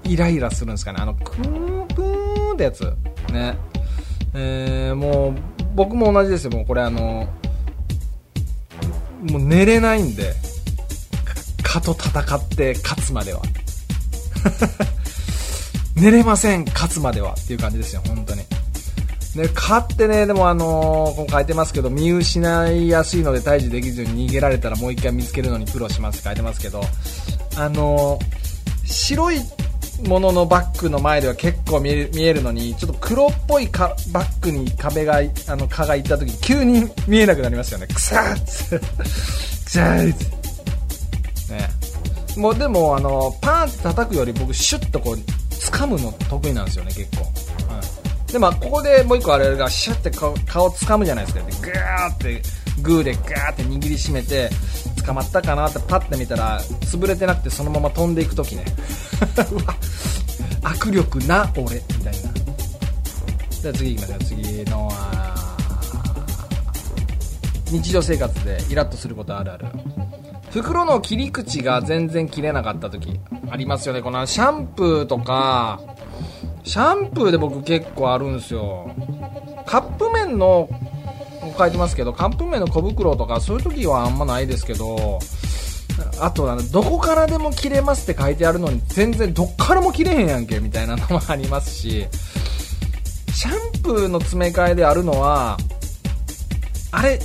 [0.06, 1.00] うイライラするんですかね。
[1.02, 2.82] あのクーンプーンってやつ。
[3.32, 3.58] ね。
[4.34, 5.34] えー、もう
[5.76, 6.52] 僕も同じですよ。
[6.52, 7.28] もうこれあの
[9.22, 10.34] もう寝れないんで
[11.64, 13.42] か蚊と戦って勝つまでは。
[15.96, 18.42] 寝れません勝つまではっていう感じですよ本当に。
[19.36, 26.82] ね、蚊ってね、でもあのーこう書いてますけど、見失いやすいので退治できずに逃げられたらもう一回見つけるのに苦労しますって書いてますけど、
[27.56, 29.40] あのー白い
[30.08, 37.88] もののバッグの前では結構見える見えるのに、ちょっと黒っぽいかバッグに壁が、あの、蚊が行った時急に見えなくなりますよね。
[37.88, 38.80] くさーっ。
[39.66, 40.18] くさーっ
[41.50, 41.70] ね。
[42.38, 47.26] もうでも、あの、パーンって叩くより僕シュッとこう、掴むの得意なんですよね、結構。
[48.32, 52.42] でまあここでもう一個あれがシャッて顔顔掴むじゃないですかでグーって
[52.82, 54.50] グーでガーって握りしめて
[55.06, 58.66] 捕まったかなってパッて見たら潰れてなくてそのまま飛んでいく時ね。
[60.62, 62.30] 握力な俺みたいな。
[63.62, 65.58] じゃあ次行きましょう次のは
[67.72, 69.66] 日常生活でイラッとすることあるある。
[70.52, 74.02] 袋の切り口が全然切れなかった時ありますよね。
[74.02, 75.80] このシャンプーとか
[76.68, 78.92] シャンプーで僕結構あるんですよ。
[79.66, 80.70] カップ麺の
[81.58, 85.20] 書いてますけどカップ麺の小袋とかそういう時はあんまないですけど
[86.20, 92.06] あとあのどこからでも切れますって書いてあるのに全然どっからも切れへんやんけみたいなのもありますし
[93.34, 95.58] シャンプーの詰め替えであるのは
[96.92, 97.20] あれ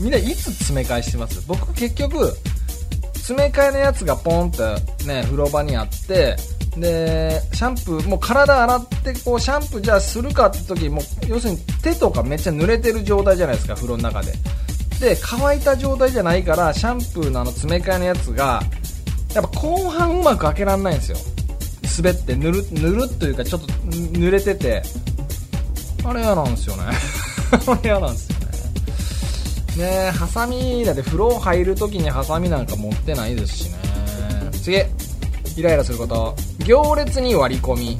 [0.00, 1.46] みんないつ詰め替えしてます？
[1.46, 2.32] 僕結局
[3.14, 4.62] 詰め替えのやつがポンって
[5.06, 6.36] ね風呂場にあって
[6.78, 14.32] でシャンプーもう体洗ってこうシャンプーじゃあするかって時もう要するに手とかめっちゃ濡れてる状態じゃないですか風呂の中で。
[15.00, 18.62] で乾いた状態じゃないからシャンプーのあの詰め替えのやつが
[19.34, 21.18] やっぱ後半うまく開けられないんですよ。
[21.98, 24.82] 滑ってぬるぬるっというかちょっと濡れてて。
[26.04, 26.84] あれ嫌なんですよね。
[27.66, 28.46] あれ嫌なんですよね。
[29.76, 33.76] ねえハサミだって風呂入るときにハサミなんか持ってないですしね。
[34.62, 35.05] 次。
[35.56, 36.34] イライラすること。
[36.64, 37.98] 行列に割り込み。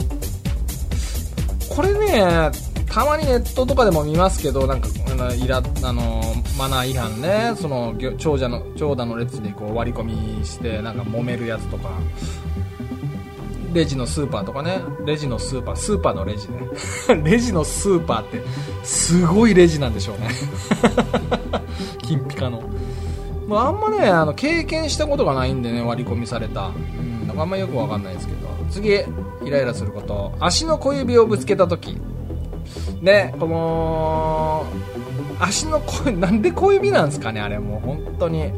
[1.74, 2.50] これね
[2.90, 4.88] たまにネットとかでも見ますけどなんか
[5.34, 6.22] イラあの
[6.58, 7.52] マナー違反ね。
[7.56, 11.90] その長者の長蛇の列にこう割り込みしてなんか揉めるやつとか。
[13.72, 14.80] レジのスーパーとかね。
[15.04, 16.60] レジのスーパースーパーのレジね。
[17.24, 18.42] レジのスーパーって
[18.82, 20.28] すごいレジなんでしょうね。
[22.02, 22.62] 金ピカの。
[23.46, 28.48] まあ、あんまねあの経験したことがないんでね割り込みされた、うん、あんまよくわかんないですけど。
[28.70, 28.94] 次
[29.44, 30.34] イライラすること。
[30.40, 31.98] 足の小指をぶつけた時。
[33.00, 34.66] ねこの
[35.38, 37.86] 足の小指 なんで小指なんですかねあれもう。
[37.86, 38.52] 本当に。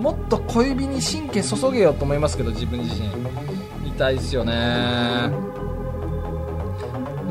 [0.00, 3.08] もっと小指に神経注げようと思いますけど自分自身
[3.88, 5.30] 痛いですよね。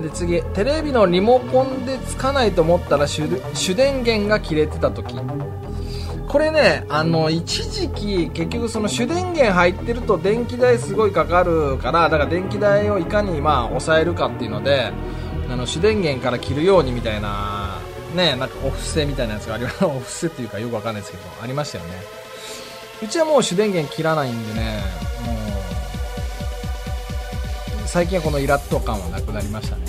[0.02, 5.16] で次テレビのリモコンでつかないと思ったら主主電源が切れてた時。
[6.28, 14.92] これねあの一時期結局その主電源入ってると電気代すごいかかるからだから電気代をいかにまあ抑えるかっていうので
[15.50, 17.80] あの主電源から切るようにみたいな
[18.16, 19.86] ねなんかお布施みたいなやつがあります。
[19.86, 21.92] お布施っていうかよくわかんないですけどありましたよね。
[23.04, 24.80] うちはもう主電源切らないんでね
[25.26, 25.36] もう
[27.86, 29.84] 最近はこのイラッと感はなくなりましたね。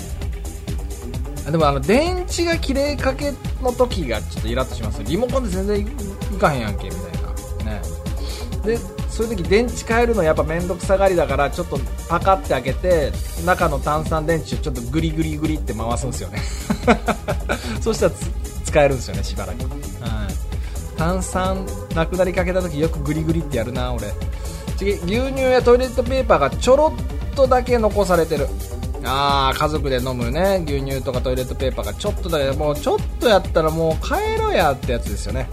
[1.51, 5.01] でもあの電池が切れかけの時がちょっとイラッとします。
[5.03, 7.01] リモコンで全然いかへんやんけみたい
[7.65, 7.71] な。
[7.71, 7.81] ね。
[8.63, 8.77] で
[9.09, 13.11] そういう時電池変えるのやっぱ面倒くさがりだからちょっとパカって開けて
[13.45, 16.39] 中の炭酸電池をちょっとグリグリグリって回すんですよね。
[17.81, 18.11] そしたら
[18.63, 24.13] 使えるんですよねしばらく、はい、炭酸なくなりかけた時よくグリグリってやるな俺。
[24.77, 28.47] 次牛乳やトイレットペーパーがちょろっとだけ残されてる。
[29.03, 30.63] あー家族で飲むね。
[30.65, 35.49] 牛乳とかトイレットペーパーがちょっとだけもうちょっとやったらもう帰ろやってやつですよね。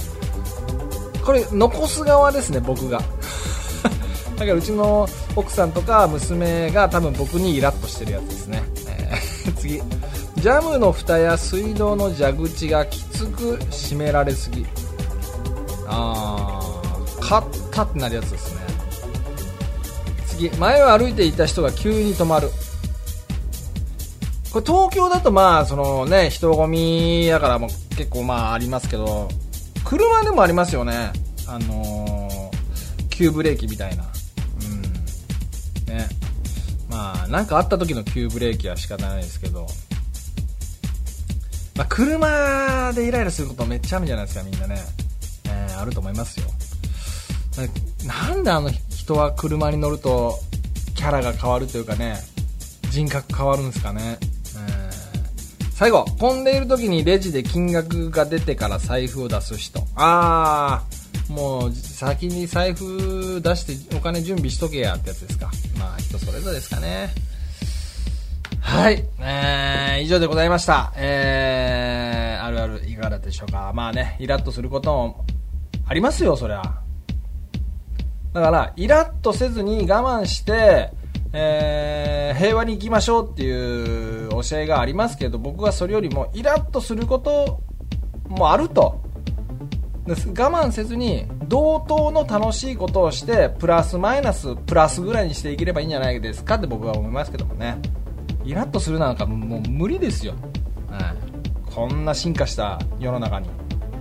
[1.25, 3.01] これ残す側ですね僕が。
[4.37, 9.83] だからうちの奥さんとか娘が多分僕にイラッとしてるやつですね、えー 次。
[10.37, 14.67] ジャムの蓋や水道の蛇口がきつく閉められすぎ。
[15.87, 18.61] あーカッタってなるやつですね。
[20.27, 20.51] 次。
[20.51, 22.51] 前を歩いていた人が急に止まる。
[24.53, 29.29] これ東京だとまあそのね人混みだからも結構まあありますけど。
[29.85, 31.13] 車でもありますよね。
[31.47, 32.55] あのー
[33.11, 34.03] 急ブレーキみたいな。
[34.03, 34.83] うん。
[35.95, 36.09] ね。
[36.91, 39.69] まあなんかあった時の急ブレーキは仕方ないですけど。
[41.77, 44.77] まあ車でイライラすることめっちゃあるじゃないですかみんなね、
[45.45, 46.47] えーあると思いますよ。
[48.05, 50.39] なんであの人は車に乗ると
[50.97, 52.17] キャラが変わるというかね
[52.91, 54.19] 人格変わるんですかね、
[55.75, 60.85] 最後混んでいる時にレジで金額が出てから財布を出す人あ
[61.29, 67.11] あもう先に財布出してお金準備しとけやってやつですかまあ人それぞれですかね
[68.61, 70.93] はい、えー、以上でございました。
[70.97, 73.73] えー、あるあるいかがだったでしょうか。
[73.75, 75.25] まあね、イラッとすることも
[75.87, 76.63] ありますよ、そりゃ。
[78.33, 80.91] だから、イラッとせずに我慢して、
[81.37, 87.61] えー、平和に行きましょうっていう教えがありますけど、僕はそれよりもイラッとすること
[88.29, 89.03] もあると。
[90.07, 97.79] 我慢せずに同等の楽しいことをしてプラスマイナスプラスぐらいにしていければいいんじゃないですかって僕は思いますけどもね。
[98.45, 100.35] イラッとするなんかもう無理ですよ、
[100.91, 103.49] はい、こんな進化した世の中に。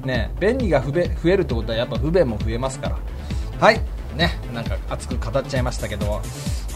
[0.04, 2.98] ね便利が増えるってことはやっぱ不便も増えますから。
[3.60, 3.80] はい。
[4.14, 6.22] ねなんか熱く語っちゃいましたけど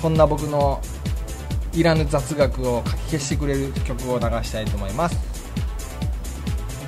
[0.02, 0.82] こんな僕の
[1.74, 5.18] いらぬ雑学をかき消してくれる曲を流したいと思います。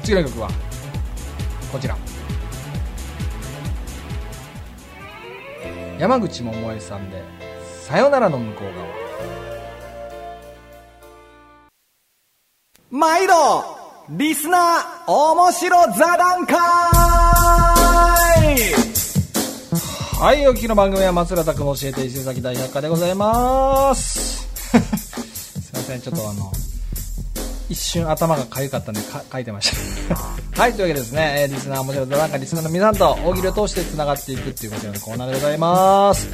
[0.03, 0.49] 次の曲は
[1.71, 1.95] こちら。
[5.99, 7.21] 山口百恵さんで
[7.85, 8.87] 「さよならの向こう側」
[12.89, 13.33] 毎度
[14.09, 16.57] リスナー面白座談会!
[20.19, 24.49] はい、お聞きの番組は松浦拓の教えて伊勢崎大百科でございます。
[24.67, 26.51] すいません、ちょっとあの、
[27.69, 29.71] 一瞬頭が痒かったんでか書いてまし
[30.09, 30.15] た。
[30.61, 36.27] はい、というわけでですね、えーリスナー面白いなんかリスナーの皆さんと大喜利を通して繋がっていくっていうこちらのコーナーでございます。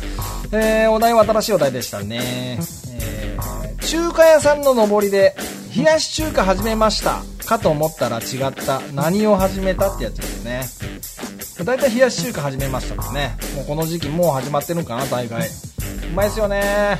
[0.51, 2.57] えー、お題は新しいお題でしたね。
[2.89, 5.36] えー、中華屋さんの上りで、
[5.77, 7.21] 冷やし中華始めました。
[7.45, 8.81] かと思ったら違った。
[8.95, 11.14] 何を始めたってやつですね。
[11.64, 13.38] 大体冷やし中華始めましたもんね。
[13.56, 15.47] もうこの時期もう始まってるんかな大概。
[15.47, 15.51] う
[16.14, 16.99] まいですよね。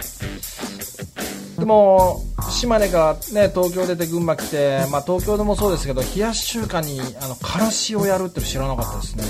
[1.60, 9.24] でも島根がね東京出て群馬来て、まあ、東京でもそうですけど冷やし中華にあのからしをやるって知らなかったですね。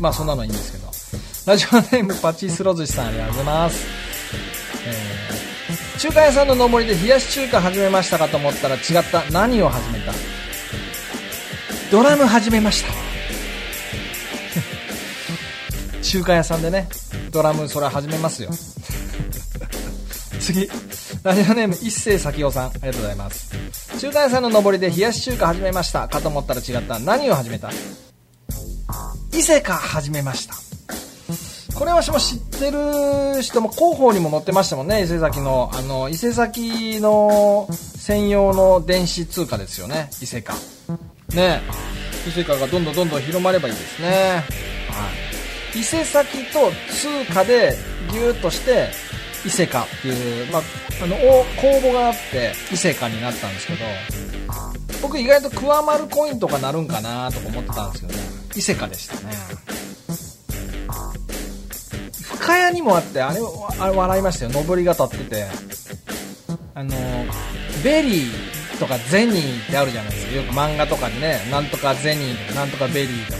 [0.00, 0.86] まあそんなのはいいんですけど。
[1.46, 3.86] ラジオネームパチスロ寿司さんありがとうございます。
[4.86, 5.36] えー
[5.98, 9.22] 中華屋さんの上りで冷やし中華始めましたかと思ったら違った。
[9.30, 10.12] 何を始めた？
[11.90, 12.92] ドラム始めました。
[16.02, 16.88] 中華屋さんでね
[17.30, 18.50] ドラムそれ始めますよ。
[20.40, 20.68] 次
[21.22, 22.66] ラジオネーム一世咲夫さん。
[22.66, 23.98] ありがとうございます。
[24.00, 26.08] 中華屋さんの上りで冷やし中華始めました。
[26.08, 26.98] かと思ったら違った。
[26.98, 27.70] 何を始めた？
[29.32, 30.54] 伊勢か始めました。
[31.78, 35.70] これは私も知ってる人も広報にも載ってましたもんね伊勢崎の。
[35.72, 40.54] あの伊勢崎の専用の電子通貨ですよね伊勢か。
[41.36, 41.60] ね。
[42.26, 44.42] 伊勢カがどんどんどんどん広まればいいですね、
[44.88, 45.10] は
[45.76, 47.76] い、伊勢崎と通貨で
[48.10, 48.88] ギューッとして
[49.44, 50.62] 伊勢カっていう、まあ、
[51.04, 53.78] あのお公募があって伊勢カになったんですけど
[55.00, 58.24] 僕意外とクワマルコインとかなるんかなとか思ってたんですけどね。
[58.56, 59.36] 伊勢カでしたね。
[62.38, 63.40] 深谷にもあってあれ
[63.78, 64.64] あれ笑いましたよ。
[64.66, 65.46] のぼりが立ってて。
[66.74, 66.90] あの
[67.84, 70.32] ベリーとかゼニーってあるじゃないですか。
[70.36, 73.38] よく漫画とかにねなんとかゼニーとかなんとかベリーとか。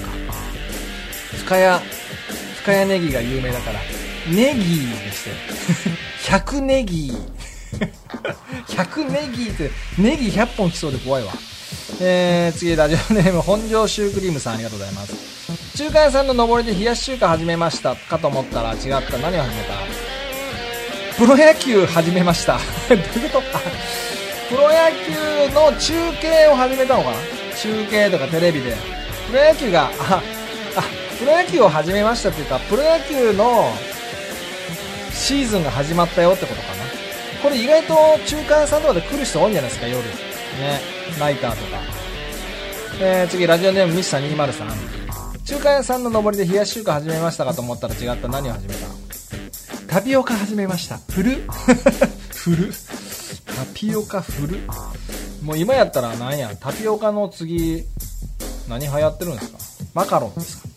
[1.38, 1.80] 深谷
[2.62, 3.80] 深谷ネギが有名だから。
[4.28, 5.36] ネギでしたよ。
[6.40, 7.12] 100ネギ。
[8.68, 11.32] 100ネギってネギ100本来そうで怖いわ。
[12.00, 15.76] えー、次ラジオネーム本庄シュークリームさんありがとうございます。
[15.76, 19.18] 中華屋さんの上りで冷やし中華始めましたかと思ったら違った。
[19.18, 19.74] 何を始めた？
[21.18, 22.58] プロ野球始めました。
[22.88, 23.58] どういうこと？
[23.58, 23.60] あ
[24.48, 24.68] プロ野
[25.48, 27.16] 球の中継を始めたのかな？
[27.56, 28.76] 中継とかテレビで。
[29.30, 30.22] プロ野球があ
[30.76, 30.82] あ
[31.18, 33.70] プロ野球を始めましたっていうかプロ野球の
[35.12, 36.74] シーズンが始まったよってことかな。
[37.42, 37.94] これ意外と
[38.26, 40.02] 中華屋さんとかで来る人多いんじゃないですか夜。
[40.02, 40.80] ね
[41.18, 41.80] ナイターとか。
[43.00, 48.28] えー、次ラジオネームミスター203中華屋さんの上りで冷やし中華始めましたかと思ったら違った。
[48.28, 48.86] 何を始めた？
[49.88, 50.98] タピオカ始めました。
[50.98, 51.36] フル？
[52.34, 52.72] フル？
[53.56, 54.58] タピオカフル
[55.42, 56.50] もう今やったら何や？
[56.60, 57.84] タピオカの次
[58.68, 59.58] 何流行ってるんですか？
[59.94, 60.68] マカロンですか？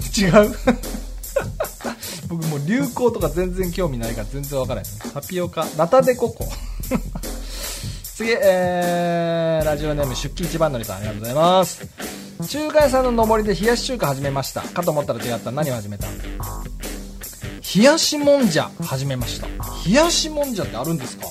[0.41, 0.55] 違う。
[2.30, 5.65] 僕もう流行とか全然興味ないから全然わからないタピオカ。
[5.77, 6.47] ナタデココ。
[8.15, 10.97] 次、えー、ラジオネーム出勤一番乗りさん。
[10.97, 11.82] ありがとうございます。
[12.47, 14.61] 中華屋さんの上りで冷やし中華始めました。
[14.61, 15.51] かと思ったら違った。
[15.51, 16.07] 何を始めた？
[17.75, 19.47] 冷やしもんじゃ始めました。
[19.88, 21.27] 冷やしもんじゃってあるんですか？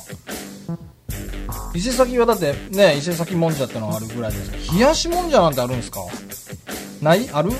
[1.75, 4.51] 伊勢崎はだってね伊勢崎もんじゃってのがあるぐらいです。
[4.51, 6.01] けど冷やしもんじゃなんてあるんですか？
[7.03, 7.29] ない？
[7.33, 7.51] ある？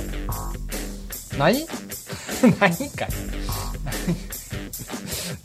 [1.39, 1.67] ない？
[2.61, 3.09] ないんかい。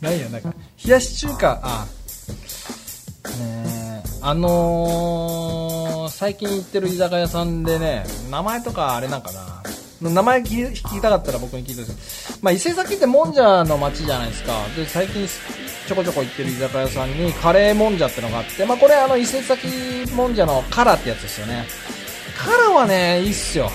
[0.00, 0.52] ないよなんか。
[0.84, 1.86] 冷やし中華あ
[3.38, 10.10] ねえあのー、最近行ってる居酒屋さんでね名前とかあれなんかな？
[10.10, 11.96] 名前聞き聞きたかったら僕に聞いてください。
[12.42, 14.52] まあ伊勢崎ってもんじゃの町じゃないですか。
[14.76, 15.26] で最近
[15.86, 19.68] ちょこちょこ行ってる居酒屋さんにカレーもんじゃってのがあってまあこれあの伊勢崎
[20.14, 21.66] もんじゃのカラってやつですよね。
[22.38, 23.70] カラはねいいっすよ。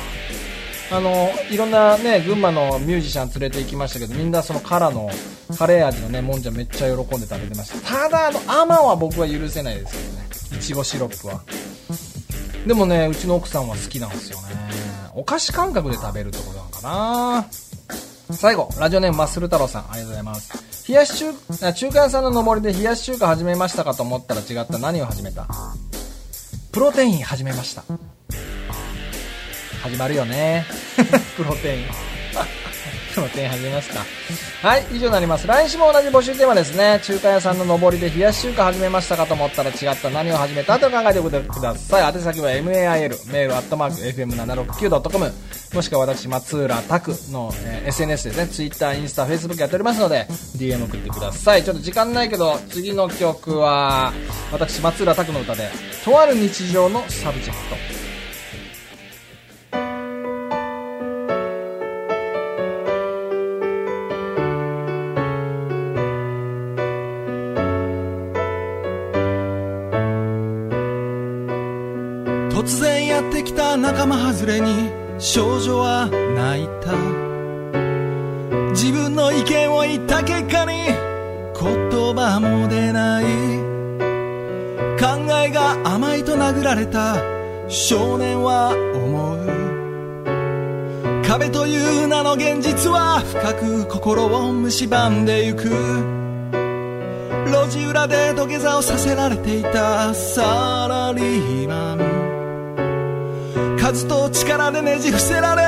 [0.91, 5.09] あのいろんなね群馬のミュージシャン連れて行きましたけどみんなそのカラの
[5.57, 8.07] カレー味のねもんじゃめっちゃ喜んで食べてました。
[8.07, 10.59] ただあのアマは僕は許せないですけどね。
[10.59, 11.41] いちごシロップは。
[12.65, 14.47] でもねうちの奥さんは好きなんですよね。
[15.13, 16.81] お菓子感覚で食べるってことなのか
[18.29, 18.35] な。
[18.35, 19.91] 最後ラジオネームマッスル太郎さん。
[19.91, 20.68] ありがとうございます。
[20.89, 24.79] 冷やし中あ中華屋さんの上りで冷やし中華始めましたかと思ったら違った。
[24.79, 25.47] 何を始めた？
[26.71, 27.83] プロテイン始めました。
[29.83, 30.65] 始まるよね。
[31.37, 32.08] プロテイン。
[33.13, 34.05] プロテイン始めますか
[34.67, 35.47] はい以上になります。
[35.47, 36.99] 来週も同じ募集テーマですね。
[37.03, 40.09] 中華屋さんの上りで冷やし中華始めましたかと思ったら違った。
[40.09, 42.13] 何を始めたと考えてください。
[42.13, 45.31] 宛先は MAIL メールアットマーク FM769.com
[45.73, 48.47] もしくは私松浦拓の、えー SNS ですね。
[48.47, 51.63] Twitter インスタ Facebook やっておりますので DM 送ってください。
[51.63, 54.11] ちょっと時間ないけど次の曲は
[54.51, 55.69] 私松浦拓の歌で
[56.03, 57.98] とある日常のサブジェクト。
[74.39, 76.93] 仲間外れに少女は泣いた。
[78.71, 83.25] 自分の意見を言った結果に言葉も出ない。
[84.97, 85.07] 考
[85.43, 87.17] えが甘いと殴られた
[87.67, 89.39] 少年は思う。
[91.27, 95.69] 壁という名の現実は深く心を蝕んでゆく。
[97.45, 102.08] 路地裏で土下座をさせられていたサラリーマン。
[104.07, 105.63] と力でねじ伏せられ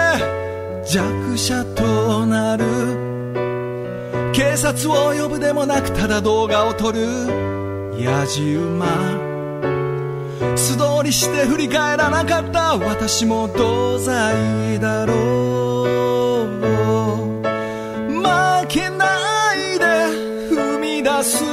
[0.85, 2.65] 弱者となる。
[4.33, 7.01] 警察を呼ぶでもなくただ動画を撮る。
[7.99, 8.87] やじ馬。
[10.55, 12.77] 素通りして振り返らなかった。
[12.77, 16.47] 私も同罪だろう。
[18.09, 18.23] 負
[18.67, 19.05] けな
[19.55, 19.85] いで。
[20.49, 21.43] 踏み出す。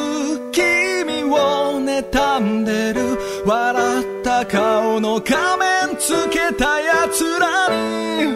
[0.53, 1.37] 君を
[1.81, 3.19] 妬んでる。
[3.45, 5.58] 笑った顔の仮面
[6.09, 8.33] つけた奴らに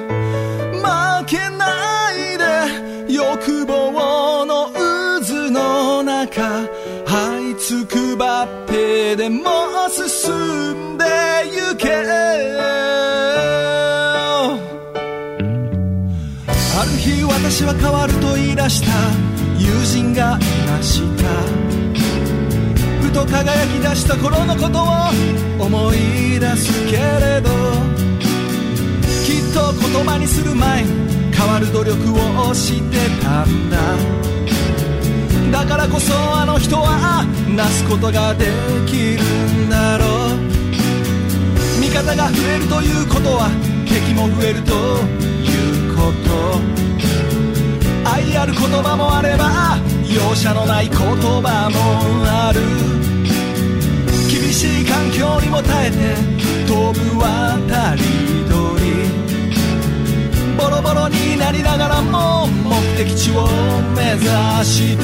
[0.77, 0.85] 負
[1.25, 2.45] けないで
[3.15, 4.69] 欲望の
[5.23, 6.69] 渦の中
[7.07, 11.07] 這いつくばってでも進んで
[11.47, 12.03] ゆけあ
[16.85, 18.89] る日私は変わると言い出した。
[19.59, 21.62] 友人がいました。
[23.13, 27.51] と輝き出した頃のことを思い出すけれど
[29.25, 31.95] きっと言葉にする前変わる努力
[32.49, 33.77] をしてたんだ。
[35.51, 38.47] だからこそあの人はなすことがで
[38.87, 39.23] きる
[39.67, 40.39] んだろう。
[41.81, 43.51] 味方が増えるということは
[43.87, 46.92] 敵も増えるということ。
[48.23, 52.61] 愛ある言葉もあれば容赦のない言葉もある。
[54.31, 55.97] 厳しい環境にも耐えて
[56.67, 58.03] 飛ぶ渡り
[58.49, 58.53] 鳥。
[60.57, 63.49] ボロボロになりながらも目的地を
[63.97, 64.25] 目指
[64.65, 65.03] して。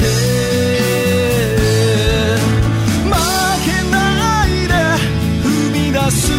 [3.03, 3.11] 負
[3.65, 4.73] けないで
[5.43, 6.38] 踏み出す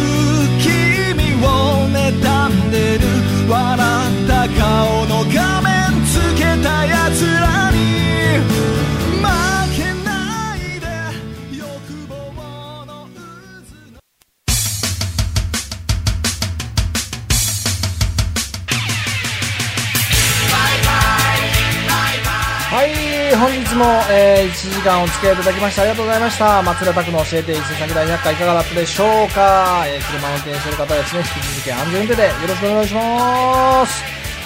[23.81, 34.03] も、え1時間お付き合いいただきましてありがとうございました松浦拓の教えて伊勢崎大百科いかがだったでしょうか、えー車運転してる方はですね引き続き安全運転でよろしくお願いします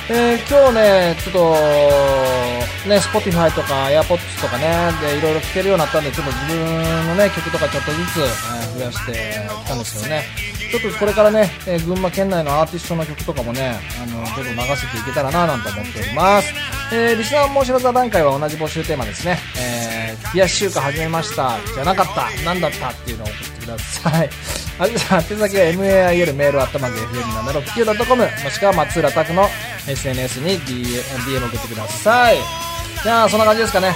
[0.08, 9.14] えー今日ね、ちょっと、ね、Spotify とか AirPods とかね、で、いろいろ聴けるようになったんで、ちょっと自分のね、曲とかちょっとずつ、えー増やして
[9.64, 10.24] きたんですけどね。
[10.72, 16.54] ちょっとこれからね、え群馬県内のアーティストの曲とかもね、あの、ちょっと流せていけたらななんて思っております。
[16.92, 19.40] えー、リスナーも知らず段階は同じ募集テーマですね。
[19.58, 24.30] えー、冷やし中華始めました、じゃなかった、なんだったっていうのを送ってください。
[24.78, 27.00] あれさ、手先は mail メールアットマーク
[27.80, 29.48] FM769.com もしくは松浦拓の
[29.88, 32.38] SNS に DM, DM 送ってください。
[33.02, 33.96] じゃあ、そんな感じですかね。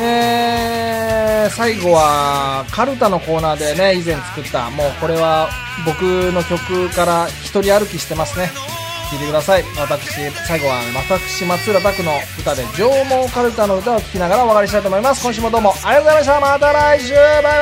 [0.00, 5.48] えー、最後は、カルタのコーナーでね、以前作った、もうこれは
[5.86, 8.50] 僕の曲から一人歩きしてますね。
[9.10, 9.64] 聴いてください。
[9.78, 15.22] 私、最後は私、松浦拓の歌で、上毛カルタの歌を聴きながらお別れしたいと思います。
[15.22, 16.40] 今週もどうもありがとうございました。
[16.40, 17.54] また来週バイバイ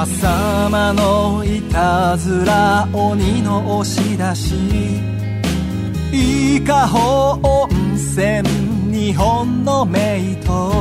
[0.00, 5.17] 朝間のいたずら鬼の押し出し
[6.12, 8.42] 伊香保温泉
[8.90, 10.72] 日本のメイト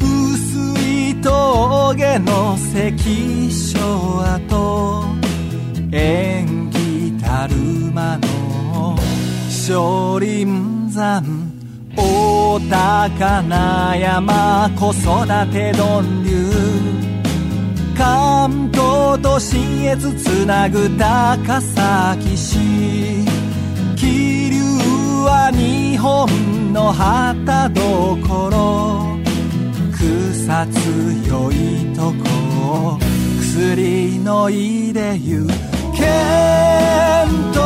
[0.00, 5.04] 薄い峠の関所跡
[5.92, 7.54] 縁起たる
[7.92, 8.96] 間の
[9.50, 10.46] 少林
[10.94, 11.50] 山
[11.96, 16.50] 大高な山子育て丼流。
[17.96, 23.19] 関東と信越つなぐ高崎市。
[25.24, 29.18] は日本の旗どころ。
[29.92, 32.98] 草強いとこ
[33.40, 35.46] 薬のいでゆ
[35.94, 36.02] け
[37.24, 37.60] んと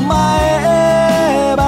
[0.00, 1.62] 前橋。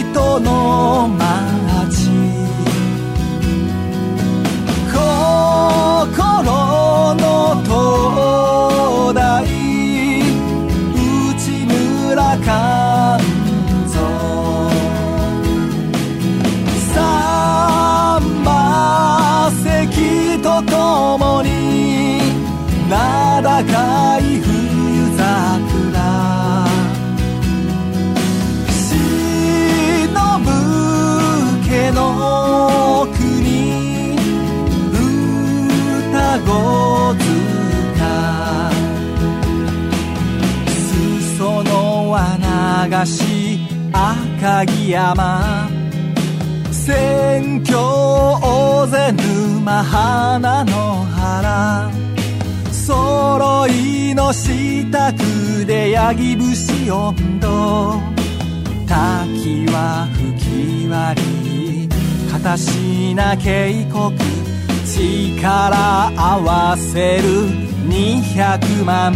[0.00, 2.10] 糸の町
[4.92, 8.31] 心の灯
[36.44, 38.00] 歌子塚
[40.66, 41.70] 裾野
[42.10, 42.16] は
[42.88, 43.60] 流し
[43.92, 45.68] 赤城山。
[46.70, 51.90] 宣教大勢沼花の原。
[52.72, 58.00] 揃いの支度でヤギ節温度
[58.86, 61.88] 滝は吹き割り
[62.30, 64.51] 片しな渓谷
[64.98, 67.22] 力合わせる
[67.88, 69.14] 200万。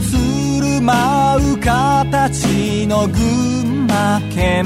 [0.00, 4.64] 鶴舞う形の群馬県。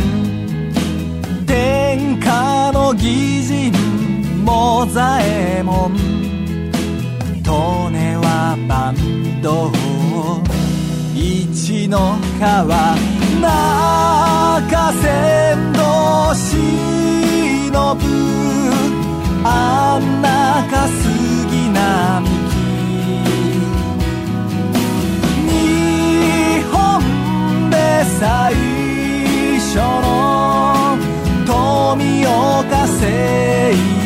[1.47, 3.73] 天下の義人
[4.45, 5.97] モザエモン。
[7.43, 9.73] 利根はバンド
[11.15, 12.95] 一の川
[13.41, 18.48] 中山道しのぶ
[19.45, 22.59] あんなか杉並木
[25.49, 25.55] 日
[26.73, 27.77] 本で
[28.19, 28.55] 最
[29.59, 30.99] 初の
[31.47, 33.98] 富岡製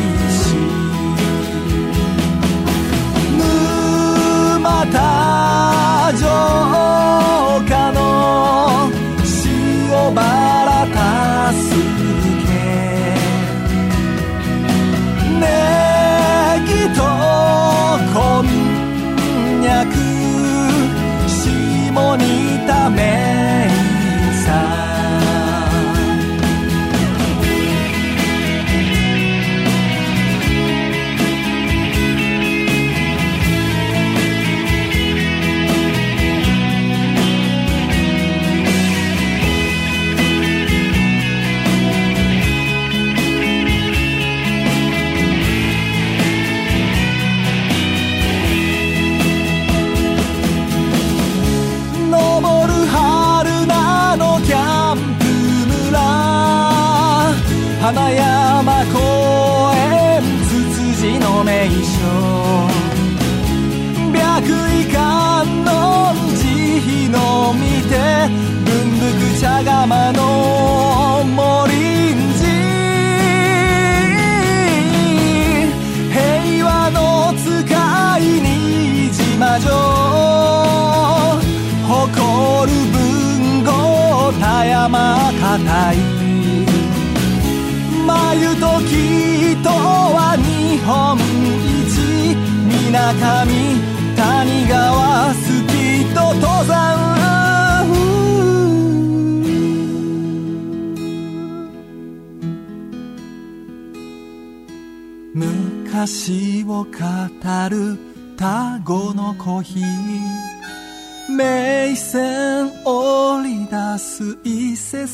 [115.03, 115.07] 伊勢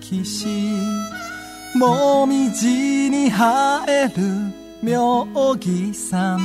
[0.00, 0.48] 崎市
[1.76, 4.12] もみじに生える
[4.82, 5.24] 妙
[5.54, 6.40] 義山。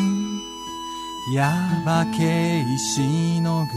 [1.33, 1.41] 耶
[1.83, 3.71] 馬渓しのぐ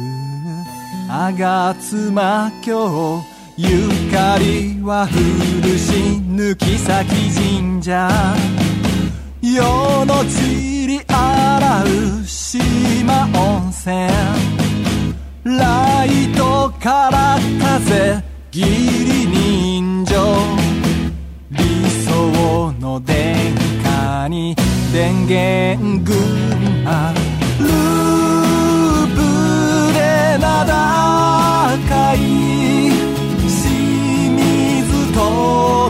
[1.08, 3.22] 吾妻峡
[3.56, 5.92] ゆかりは古し
[6.28, 8.10] 抜き先神社。
[9.40, 14.06] 世の散り洗う島温泉。
[15.44, 17.38] ライトから
[17.78, 20.14] 風義理人情。
[21.50, 21.58] 理
[22.06, 23.34] 想の殿
[23.82, 24.54] 下に
[24.92, 26.14] 電源群
[26.86, 27.12] あ
[27.58, 29.16] ルーブ
[29.92, 29.98] で
[30.38, 32.18] 名高い
[33.40, 35.83] 清水と